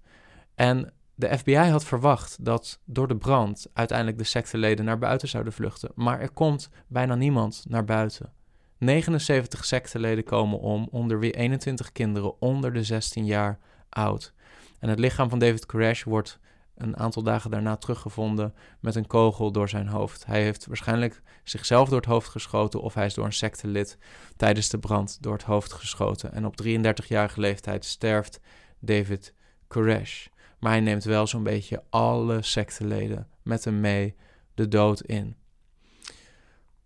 En 0.55 0.93
de 1.15 1.39
FBI 1.39 1.55
had 1.55 1.85
verwacht 1.85 2.45
dat 2.45 2.81
door 2.85 3.09
de 3.09 3.17
brand 3.17 3.67
uiteindelijk 3.73 4.19
de 4.19 4.25
secteleden 4.25 4.85
naar 4.85 4.99
buiten 4.99 5.29
zouden 5.29 5.53
vluchten, 5.53 5.91
maar 5.95 6.21
er 6.21 6.31
komt 6.31 6.71
bijna 6.87 7.15
niemand 7.15 7.65
naar 7.69 7.85
buiten. 7.85 8.33
79 8.79 9.65
secteleden 9.65 10.25
komen 10.25 10.59
om, 10.59 10.89
onder 10.91 11.19
wie 11.19 11.33
21 11.33 11.93
kinderen 11.93 12.41
onder 12.41 12.73
de 12.73 12.85
16 12.85 13.25
jaar 13.25 13.59
oud. 13.89 14.35
En 14.79 14.89
het 14.89 14.99
lichaam 14.99 15.29
van 15.29 15.39
David 15.39 15.67
Koresh 15.67 16.03
wordt 16.03 16.39
een 16.75 16.97
aantal 16.97 17.23
dagen 17.23 17.51
daarna 17.51 17.77
teruggevonden 17.77 18.55
met 18.81 18.95
een 18.95 19.07
kogel 19.07 19.53
door 19.53 19.69
zijn 19.69 19.89
hoofd. 19.89 20.27
Hij 20.27 20.43
heeft 20.43 20.67
waarschijnlijk 20.67 21.23
zichzelf 21.45 21.89
door 21.89 21.97
het 21.97 22.07
hoofd 22.07 22.29
geschoten 22.29 22.81
of 22.81 22.95
hij 22.95 23.07
is 23.07 23.15
door 23.15 23.25
een 23.25 23.33
sectelid 23.33 23.99
tijdens 24.37 24.69
de 24.69 24.79
brand 24.79 25.19
door 25.21 25.33
het 25.33 25.43
hoofd 25.43 25.73
geschoten. 25.73 26.33
En 26.33 26.47
op 26.47 26.63
33-jarige 26.63 27.41
leeftijd 27.41 27.85
sterft 27.85 28.41
David 28.79 29.35
Koresh. 29.67 30.27
Maar 30.65 30.73
hij 30.73 30.83
neemt 30.83 31.05
wel 31.05 31.27
zo'n 31.27 31.43
beetje 31.43 31.83
alle 31.91 32.43
secteleden 32.43 33.29
met 33.43 33.65
hem 33.65 33.81
mee 33.81 34.15
de 34.55 34.69
dood 34.69 35.01
in. 35.01 35.37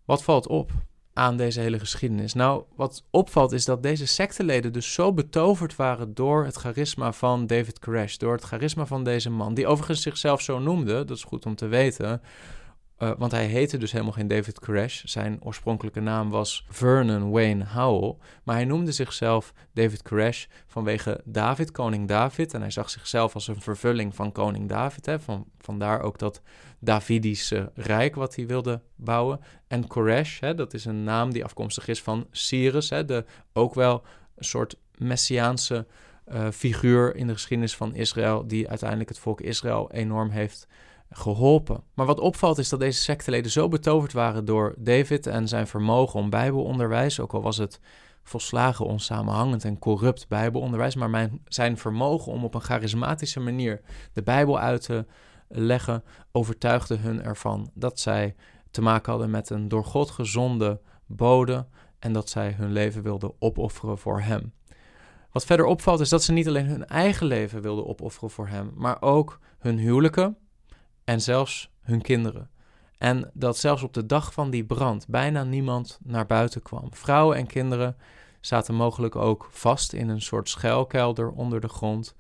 Wat 0.05 0.23
valt 0.23 0.47
op 0.47 0.71
aan 1.13 1.37
deze 1.37 1.61
hele 1.61 1.79
geschiedenis? 1.79 2.35
Nou, 2.35 2.65
wat 2.77 3.05
opvalt 3.11 3.53
is 3.53 3.65
dat 3.65 3.83
deze 3.83 4.07
secteleden 4.07 4.73
dus 4.73 4.93
zo 4.93 5.13
betoverd 5.13 5.77
waren 5.77 6.15
door 6.15 6.45
het 6.45 6.57
charisma 6.57 7.13
van 7.13 7.47
David 7.47 7.79
Koresh, 7.79 8.17
door 8.17 8.33
het 8.33 8.45
charisma 8.45 8.87
van 8.87 9.05
deze 9.05 9.31
man, 9.31 9.55
die 9.55 9.67
overigens 9.67 10.03
zichzelf 10.03 10.41
zo 10.41 10.59
noemde, 10.59 11.05
dat 11.05 11.17
is 11.17 11.25
goed 11.25 11.47
om 11.47 11.55
te 11.55 11.67
weten, 11.67 12.23
uh, 12.99 13.11
want 13.19 13.33
hij 13.33 13.47
heette 13.47 13.79
dus 13.79 13.93
helemaal 13.93 14.13
geen 14.13 14.29
David 14.29 14.59
Koresh. 14.59 15.05
Zijn 15.05 15.39
oorspronkelijke 15.43 16.01
naam 16.01 16.31
was 16.31 16.67
Vernon 16.69 17.31
Wayne 17.31 17.65
Howell. 17.65 18.17
Maar 18.45 18.55
hij 18.55 18.65
noemde 18.65 18.93
zichzelf 18.93 19.53
David 19.73 20.03
Koresh 20.03 20.47
vanwege 20.67 21.21
David, 21.25 21.71
koning 21.71 22.09
David. 22.09 22.55
En 22.55 22.61
hij 22.61 22.71
zag 22.71 22.91
zichzelf 22.91 23.35
als 23.35 23.49
een 23.49 23.61
vervulling 23.61 24.15
van 24.15 24.33
koning 24.33 24.69
David. 24.69 25.07
Hè. 25.07 25.21
Van, 25.21 25.47
vandaar 25.59 26.01
ook 26.01 26.19
dat 26.19 26.43
Davidische 26.79 27.71
rijk 27.75 28.15
wat 28.15 28.35
hij 28.35 28.47
wilde 28.47 28.81
bouwen. 28.97 29.41
En 29.67 29.87
Koresh, 29.87 30.41
hè, 30.41 30.55
dat 30.55 30.75
is 30.75 30.85
een 30.85 31.05
naam 31.05 31.33
die 31.33 31.45
afkomstig 31.45 31.89
is 31.89 32.03
van 32.03 32.27
Cyrus. 32.31 32.91
Hè, 32.91 33.05
de, 33.05 33.25
ook 33.53 33.75
wel 33.75 34.03
een 34.37 34.45
soort 34.45 34.77
messiaanse 34.97 35.87
uh, 36.33 36.49
figuur 36.51 37.17
in 37.17 37.27
de 37.27 37.33
geschiedenis 37.33 37.77
van 37.77 37.95
Israël. 37.95 38.47
Die 38.47 38.69
uiteindelijk 38.69 39.09
het 39.09 39.19
volk 39.19 39.41
Israël 39.41 39.91
enorm 39.93 40.31
heeft 40.31 40.67
geholpen. 41.11 41.83
Maar 41.95 42.07
wat 42.07 42.21
opvalt 42.21 42.59
is 42.59 42.69
dat 42.69 42.81
deze 42.81 43.01
secteleden 43.01 43.51
zo 43.51 43.69
betoverd 43.69 44.13
waren 44.13 44.45
door 44.45 44.75
David 44.79 45.27
en 45.27 45.49
zijn 45.49 45.67
vermogen 45.67 46.21
om 46.21 46.31
Bijbelonderwijs, 46.31 47.21
ook 47.21 47.33
al 47.33 47.43
was 47.43 47.57
het 47.57 47.81
volslagen 48.23 48.87
onsamenhangend 48.87 49.65
en 49.65 49.79
corrupt 49.79 50.29
Bijbelonderwijs, 50.29 50.95
maar 50.95 51.31
zijn 51.45 51.79
vermogen 51.79 52.33
om 52.33 52.45
op 52.45 52.55
een 52.55 52.61
charismatische 52.61 53.41
manier 53.41 53.81
de 54.13 54.23
Bijbel 54.23 54.59
uit 54.59 54.83
te 54.83 55.07
leggen, 55.49 56.05
overtuigde 56.33 56.97
hun 56.97 57.23
ervan 57.23 57.71
dat 57.75 58.01
zij 58.01 58.35
te 58.71 58.83
maken 58.83 59.11
hadden 59.11 59.31
met 59.31 59.51
een 59.51 59.69
door 59.69 59.85
God 59.85 60.11
gezonde 60.11 60.81
bode 61.07 61.67
en 61.99 62.13
dat 62.13 62.29
zij 62.29 62.55
hun 62.57 62.73
leven 62.73 63.03
wilden 63.03 63.33
opofferen 63.39 63.99
voor 63.99 64.21
Hem. 64.21 64.53
Wat 65.33 65.45
verder 65.45 65.67
opvalt 65.67 66.01
is 66.01 66.09
dat 66.09 66.23
ze 66.23 66.33
niet 66.33 66.49
alleen 66.49 66.67
hun 66.67 66.87
eigen 66.87 67.27
leven 67.27 67.63
wilden 67.63 67.87
opofferen 67.87 68.31
voor 68.31 68.49
Hem, 68.49 68.73
maar 68.75 69.03
ook 69.03 69.39
hun 69.59 69.79
huwelijken, 69.79 70.37
en 71.09 71.21
zelfs 71.21 71.71
hun 71.83 72.03
kinderen. 72.03 72.51
En 72.99 73.31
dat 73.35 73.59
zelfs 73.59 73.83
op 73.83 73.95
de 73.95 74.07
dag 74.07 74.33
van 74.33 74.51
die 74.51 74.65
brand 74.65 75.07
bijna 75.09 75.45
niemand 75.45 75.99
naar 76.03 76.27
buiten 76.27 76.63
kwam. 76.63 76.89
Vrouwen 76.91 77.37
en 77.37 77.47
kinderen 77.47 77.97
zaten 78.41 78.75
mogelijk 78.75 79.17
ook 79.17 79.49
vast 79.51 79.93
in 79.93 80.09
een 80.09 80.23
soort 80.23 80.49
schuilkelder 80.49 81.31
onder 81.31 81.61
de 81.61 81.69
grond. 81.69 82.15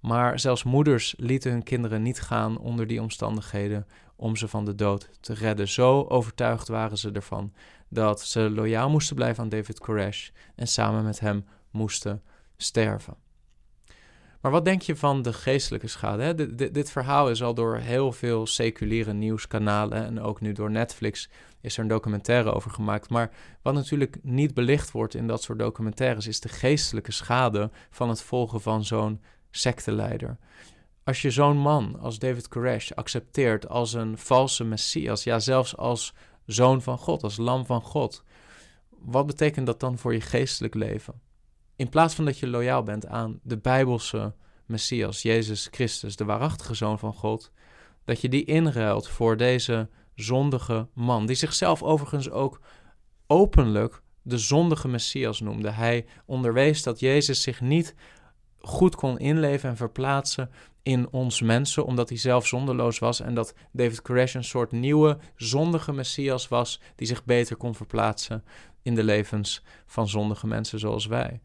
Maar 0.00 0.40
zelfs 0.40 0.62
moeders 0.62 1.14
lieten 1.18 1.50
hun 1.50 1.62
kinderen 1.62 2.02
niet 2.02 2.20
gaan 2.20 2.58
onder 2.58 2.86
die 2.86 3.00
omstandigheden 3.00 3.86
om 4.16 4.36
ze 4.36 4.48
van 4.48 4.64
de 4.64 4.74
dood 4.74 5.10
te 5.20 5.34
redden. 5.34 5.68
Zo 5.68 6.04
overtuigd 6.08 6.68
waren 6.68 6.98
ze 6.98 7.10
ervan 7.10 7.52
dat 7.88 8.20
ze 8.20 8.50
loyaal 8.50 8.90
moesten 8.90 9.16
blijven 9.16 9.42
aan 9.42 9.48
David 9.48 9.78
Koresh 9.78 10.28
en 10.54 10.66
samen 10.66 11.04
met 11.04 11.20
hem 11.20 11.44
moesten 11.70 12.22
sterven. 12.56 13.27
Maar 14.40 14.50
wat 14.50 14.64
denk 14.64 14.82
je 14.82 14.96
van 14.96 15.22
de 15.22 15.32
geestelijke 15.32 15.88
schade? 15.88 16.22
Hè? 16.22 16.34
Dit, 16.34 16.74
dit, 16.74 16.90
verhaal 16.90 17.30
is 17.30 17.42
al 17.42 17.54
door 17.54 17.76
heel 17.76 18.12
veel 18.12 18.46
seculiere 18.46 19.12
nieuwskanalen 19.12 20.04
en 20.04 20.20
ook 20.20 20.40
nu 20.40 20.52
door 20.52 20.70
Netflix 20.70 21.28
is 21.60 21.76
er 21.76 21.82
een 21.82 21.88
documentaire 21.88 22.52
over 22.52 22.70
gemaakt. 22.70 23.08
Maar 23.08 23.30
wat 23.62 23.74
natuurlijk 23.74 24.18
niet 24.22 24.54
belicht 24.54 24.90
wordt 24.90 25.14
in 25.14 25.26
dat 25.26 25.42
soort 25.42 25.58
documentaires 25.58 26.26
is 26.26 26.40
de 26.40 26.48
geestelijke 26.48 27.12
schade 27.12 27.70
van 27.90 28.08
het 28.08 28.22
volgen 28.22 28.60
van 28.60 28.84
zo'n 28.84 29.20
secteleider. 29.50 30.38
Als 31.04 31.22
je 31.22 31.30
zo'n 31.30 31.56
man 31.56 32.00
als 32.00 32.18
David 32.18 32.48
Koresh 32.48 32.90
accepteert 32.90 33.68
als 33.68 33.92
een 33.92 34.18
valse 34.18 34.64
messias, 34.64 35.24
ja 35.24 35.38
zelfs 35.38 35.76
als 35.76 36.14
zoon 36.46 36.82
van 36.82 36.98
God, 36.98 37.22
als 37.22 37.36
lam 37.36 37.66
van 37.66 37.82
God, 37.82 38.22
wat 38.98 39.26
betekent 39.26 39.66
dat 39.66 39.80
dan 39.80 39.98
voor 39.98 40.12
je 40.12 40.20
geestelijk 40.20 40.74
leven? 40.74 41.20
In 41.78 41.88
plaats 41.88 42.14
van 42.14 42.24
dat 42.24 42.38
je 42.38 42.46
loyaal 42.46 42.82
bent 42.82 43.06
aan 43.06 43.40
de 43.42 43.56
Bijbelse 43.56 44.34
Messias, 44.66 45.22
Jezus 45.22 45.68
Christus, 45.70 46.16
de 46.16 46.24
waarachtige 46.24 46.74
zoon 46.74 46.98
van 46.98 47.12
God, 47.12 47.52
dat 48.04 48.20
je 48.20 48.28
die 48.28 48.44
inruilt 48.44 49.08
voor 49.08 49.36
deze 49.36 49.88
zondige 50.14 50.88
man, 50.94 51.26
die 51.26 51.36
zichzelf 51.36 51.82
overigens 51.82 52.30
ook 52.30 52.60
openlijk 53.26 54.02
de 54.22 54.38
zondige 54.38 54.88
Messias 54.88 55.40
noemde. 55.40 55.70
Hij 55.70 56.06
onderwees 56.26 56.82
dat 56.82 57.00
Jezus 57.00 57.42
zich 57.42 57.60
niet 57.60 57.94
goed 58.58 58.94
kon 58.96 59.18
inleven 59.18 59.68
en 59.68 59.76
verplaatsen 59.76 60.50
in 60.82 61.08
ons 61.10 61.40
mensen, 61.40 61.84
omdat 61.84 62.08
hij 62.08 62.18
zelf 62.18 62.46
zonderloos 62.46 62.98
was 62.98 63.20
en 63.20 63.34
dat 63.34 63.54
David 63.72 64.02
Koresh 64.02 64.34
een 64.34 64.44
soort 64.44 64.72
nieuwe 64.72 65.18
zondige 65.36 65.92
Messias 65.92 66.48
was 66.48 66.80
die 66.96 67.06
zich 67.06 67.24
beter 67.24 67.56
kon 67.56 67.74
verplaatsen 67.74 68.44
in 68.82 68.94
de 68.94 69.04
levens 69.04 69.62
van 69.86 70.08
zondige 70.08 70.46
mensen 70.46 70.78
zoals 70.78 71.06
wij. 71.06 71.40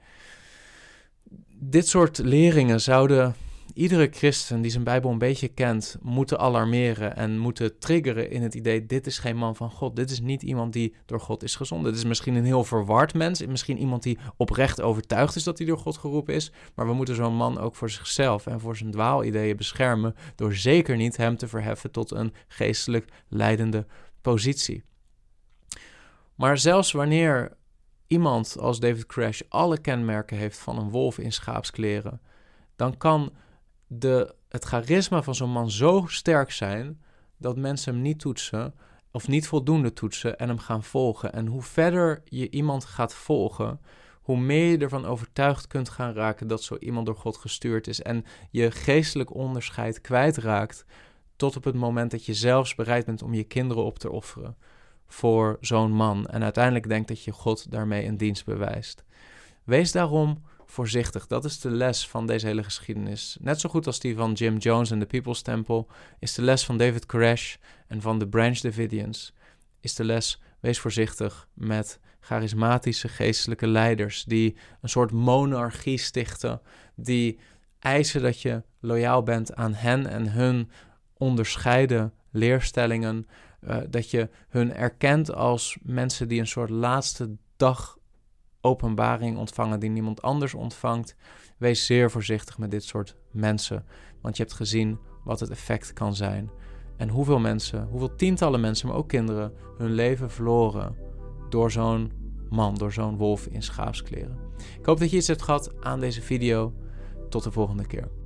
Dit 1.60 1.88
soort 1.88 2.18
leringen 2.18 2.82
zouden 2.82 3.36
iedere 3.74 4.08
christen 4.12 4.62
die 4.62 4.72
zijn 4.72 4.84
Bijbel 4.84 5.12
een 5.12 5.18
beetje 5.18 5.48
kent, 5.48 5.98
moeten 6.02 6.40
alarmeren 6.40 7.16
en 7.16 7.38
moeten 7.38 7.80
triggeren 7.80 8.32
in 8.32 8.42
het 8.42 8.54
idee: 8.54 8.86
dit 8.86 9.08
is 9.08 9.20
geen 9.20 9.38
man 9.38 9.56
van 9.56 9.72
God. 9.72 9.96
Dit 9.96 10.12
is 10.12 10.20
niet 10.20 10.42
iemand 10.42 10.74
die 10.74 10.96
door 11.06 11.20
God 11.20 11.44
is 11.44 11.56
gezonden. 11.56 11.92
Dit 11.92 12.02
is 12.02 12.08
misschien 12.08 12.36
een 12.36 12.46
heel 12.46 12.64
verward 12.64 13.14
mens, 13.14 13.46
misschien 13.46 13.78
iemand 13.78 14.04
die 14.04 14.18
oprecht 14.38 14.82
overtuigd 14.82 15.36
is 15.36 15.44
dat 15.44 15.58
hij 15.58 15.68
door 15.68 15.78
God 15.78 15.98
geroepen 15.98 16.34
is. 16.34 16.52
Maar 16.76 16.88
we 16.88 16.94
moeten 16.94 17.16
zo'n 17.16 17.36
man 17.36 17.60
ook 17.60 17.76
voor 17.76 17.90
zichzelf 17.90 18.48
en 18.48 18.60
voor 18.60 18.78
zijn 18.78 18.92
dwaalideeën 18.92 19.58
beschermen, 19.58 20.16
door 20.36 20.54
zeker 20.54 20.96
niet 20.96 21.18
hem 21.18 21.38
te 21.38 21.48
verheffen 21.48 21.92
tot 21.92 22.12
een 22.12 22.34
geestelijk 22.48 23.08
leidende 23.28 23.86
positie. 24.22 24.84
Maar 26.36 26.58
zelfs 26.58 26.92
wanneer 26.92 27.58
iemand 28.08 28.58
als 28.60 28.80
David 28.80 29.06
Crash 29.06 29.42
alle 29.50 29.78
kenmerken 29.78 30.38
heeft 30.38 30.58
van 30.58 30.78
een 30.78 30.90
wolf 30.90 31.18
in 31.18 31.32
schaapskleren, 31.32 32.22
dan 32.76 32.98
kan 32.98 33.34
de, 33.88 34.36
het 34.50 34.64
charisma 34.64 35.24
van 35.24 35.36
zo'n 35.36 35.50
man 35.50 35.72
zo 35.72 36.06
sterk 36.08 36.52
zijn 36.52 37.02
dat 37.38 37.58
mensen 37.58 37.94
hem 37.94 38.02
niet 38.02 38.20
toetsen 38.20 38.74
of 39.12 39.28
niet 39.28 39.48
voldoende 39.48 39.94
toetsen 39.94 40.38
en 40.38 40.48
hem 40.48 40.60
gaan 40.60 40.84
volgen. 40.84 41.34
En 41.34 41.48
hoe 41.48 41.62
verder 41.62 42.22
je 42.26 42.50
iemand 42.50 42.86
gaat 42.86 43.14
volgen, 43.14 43.80
hoe 44.22 44.38
meer 44.38 44.72
je 44.72 44.78
ervan 44.78 45.06
overtuigd 45.06 45.68
kunt 45.68 45.90
gaan 45.90 46.14
raken 46.14 46.48
dat 46.48 46.64
zo 46.64 46.78
iemand 46.78 47.06
door 47.06 47.16
God 47.16 47.38
gestuurd 47.38 47.88
is 47.88 48.02
en 48.02 48.26
je 48.50 48.72
geestelijk 48.72 49.34
onderscheid 49.36 50.02
kwijtraakt 50.02 50.86
tot 51.36 51.56
op 51.56 51.64
het 51.64 51.76
moment 51.76 52.12
dat 52.12 52.26
je 52.26 52.34
zelfs 52.34 52.76
bereid 52.76 53.06
bent 53.06 53.22
om 53.22 53.34
je 53.34 53.44
kinderen 53.44 53.84
op 53.84 54.00
te 54.00 54.12
offeren 54.12 54.58
voor 55.08 55.58
zo'n 55.62 55.92
man 55.92 56.28
en 56.28 56.44
uiteindelijk 56.44 56.88
denkt 56.88 57.08
dat 57.08 57.24
je 57.24 57.32
God 57.32 57.72
daarmee 57.72 58.06
een 58.06 58.18
dienst 58.18 58.46
bewijst. 58.46 59.04
Wees 59.64 59.92
daarom 59.92 60.44
voorzichtig. 60.66 61.28
Dat 61.28 61.46
is 61.46 61.60
de 61.60 61.70
les 61.70 62.08
van 62.08 62.28
deze 62.28 62.46
hele 62.46 62.64
geschiedenis. 62.64 63.38
Net 63.42 63.60
zo 63.60 63.70
goed 63.70 63.88
als 63.88 64.00
die 64.00 64.16
van 64.16 64.34
Jim 64.34 64.58
Jones 64.58 64.92
en 64.92 65.00
de 65.00 65.06
People's 65.06 65.42
Temple, 65.42 65.86
is 66.20 66.34
de 66.34 66.42
les 66.42 66.66
van 66.66 66.78
David 66.78 67.06
Koresh 67.06 67.56
en 67.88 68.02
van 68.02 68.20
de 68.20 68.28
Branch 68.28 68.60
Davidians, 68.60 69.34
is 69.80 69.96
de 69.96 70.04
les, 70.04 70.42
wees 70.60 70.80
voorzichtig 70.80 71.48
met 71.54 72.00
charismatische 72.20 73.08
geestelijke 73.08 73.68
leiders 73.68 74.24
die 74.24 74.56
een 74.82 74.90
soort 74.90 75.12
monarchie 75.12 75.98
stichten, 75.98 76.62
die 76.96 77.40
eisen 77.80 78.22
dat 78.22 78.42
je 78.42 78.64
loyaal 78.80 79.24
bent 79.24 79.56
aan 79.56 79.74
hen 79.74 80.08
en 80.08 80.32
hun 80.32 80.72
onderscheiden 81.18 82.14
leerstellingen, 82.32 83.28
uh, 83.68 83.78
dat 83.90 84.10
je 84.10 84.30
hun 84.50 84.74
erkent 84.74 85.34
als 85.34 85.78
mensen 85.82 86.28
die 86.28 86.40
een 86.40 86.48
soort 86.48 86.70
laatste 86.70 87.38
dag 87.56 87.98
openbaring 88.62 89.38
ontvangen 89.38 89.80
die 89.80 89.90
niemand 89.90 90.22
anders 90.22 90.54
ontvangt. 90.54 91.16
Wees 91.58 91.86
zeer 91.86 92.12
voorzichtig 92.12 92.58
met 92.58 92.72
dit 92.72 92.84
soort 92.84 93.16
mensen, 93.32 93.86
want 94.22 94.38
je 94.38 94.44
hebt 94.44 94.56
gezien 94.56 95.00
wat 95.24 95.40
het 95.40 95.50
effect 95.50 95.94
kan 95.94 96.16
zijn. 96.16 96.50
En 96.98 97.10
hoeveel 97.10 97.40
mensen, 97.40 97.88
hoeveel 97.88 98.16
tientallen 98.16 98.62
mensen, 98.62 98.88
maar 98.88 98.98
ook 98.98 99.08
kinderen, 99.08 99.54
hun 99.78 99.92
leven 99.92 100.32
verloren 100.32 100.96
door 101.50 101.72
zo'n 101.72 102.12
man, 102.50 102.76
door 102.76 102.94
zo'n 102.94 103.18
wolf 103.18 103.48
in 103.48 103.64
schaapskleren. 103.64 104.38
Ik 104.80 104.86
hoop 104.86 105.00
dat 105.00 105.10
je 105.10 105.18
iets 105.18 105.28
hebt 105.28 105.42
gehad 105.42 105.84
aan 105.84 106.00
deze 106.00 106.22
video. 106.22 106.74
Tot 107.30 107.44
de 107.44 107.52
volgende 107.52 107.86
keer. 107.86 108.23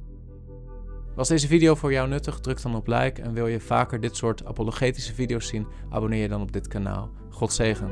Was 1.18 1.28
deze 1.28 1.48
video 1.48 1.76
voor 1.76 1.92
jou 1.92 2.08
nuttig? 2.08 2.40
Druk 2.40 2.62
dan 2.62 2.76
op 2.76 2.88
like 2.88 3.22
en 3.22 3.34
wil 3.34 3.48
je 3.48 3.60
vaker 3.60 4.00
dit 4.00 4.16
soort 4.16 4.46
apologetische 4.46 5.14
video's 5.14 5.48
zien? 5.48 5.68
Abonneer 5.90 6.22
je 6.22 6.28
dan 6.28 6.42
op 6.42 6.52
dit 6.52 6.68
kanaal. 6.68 7.10
God 7.30 7.54
zegen. 7.54 7.90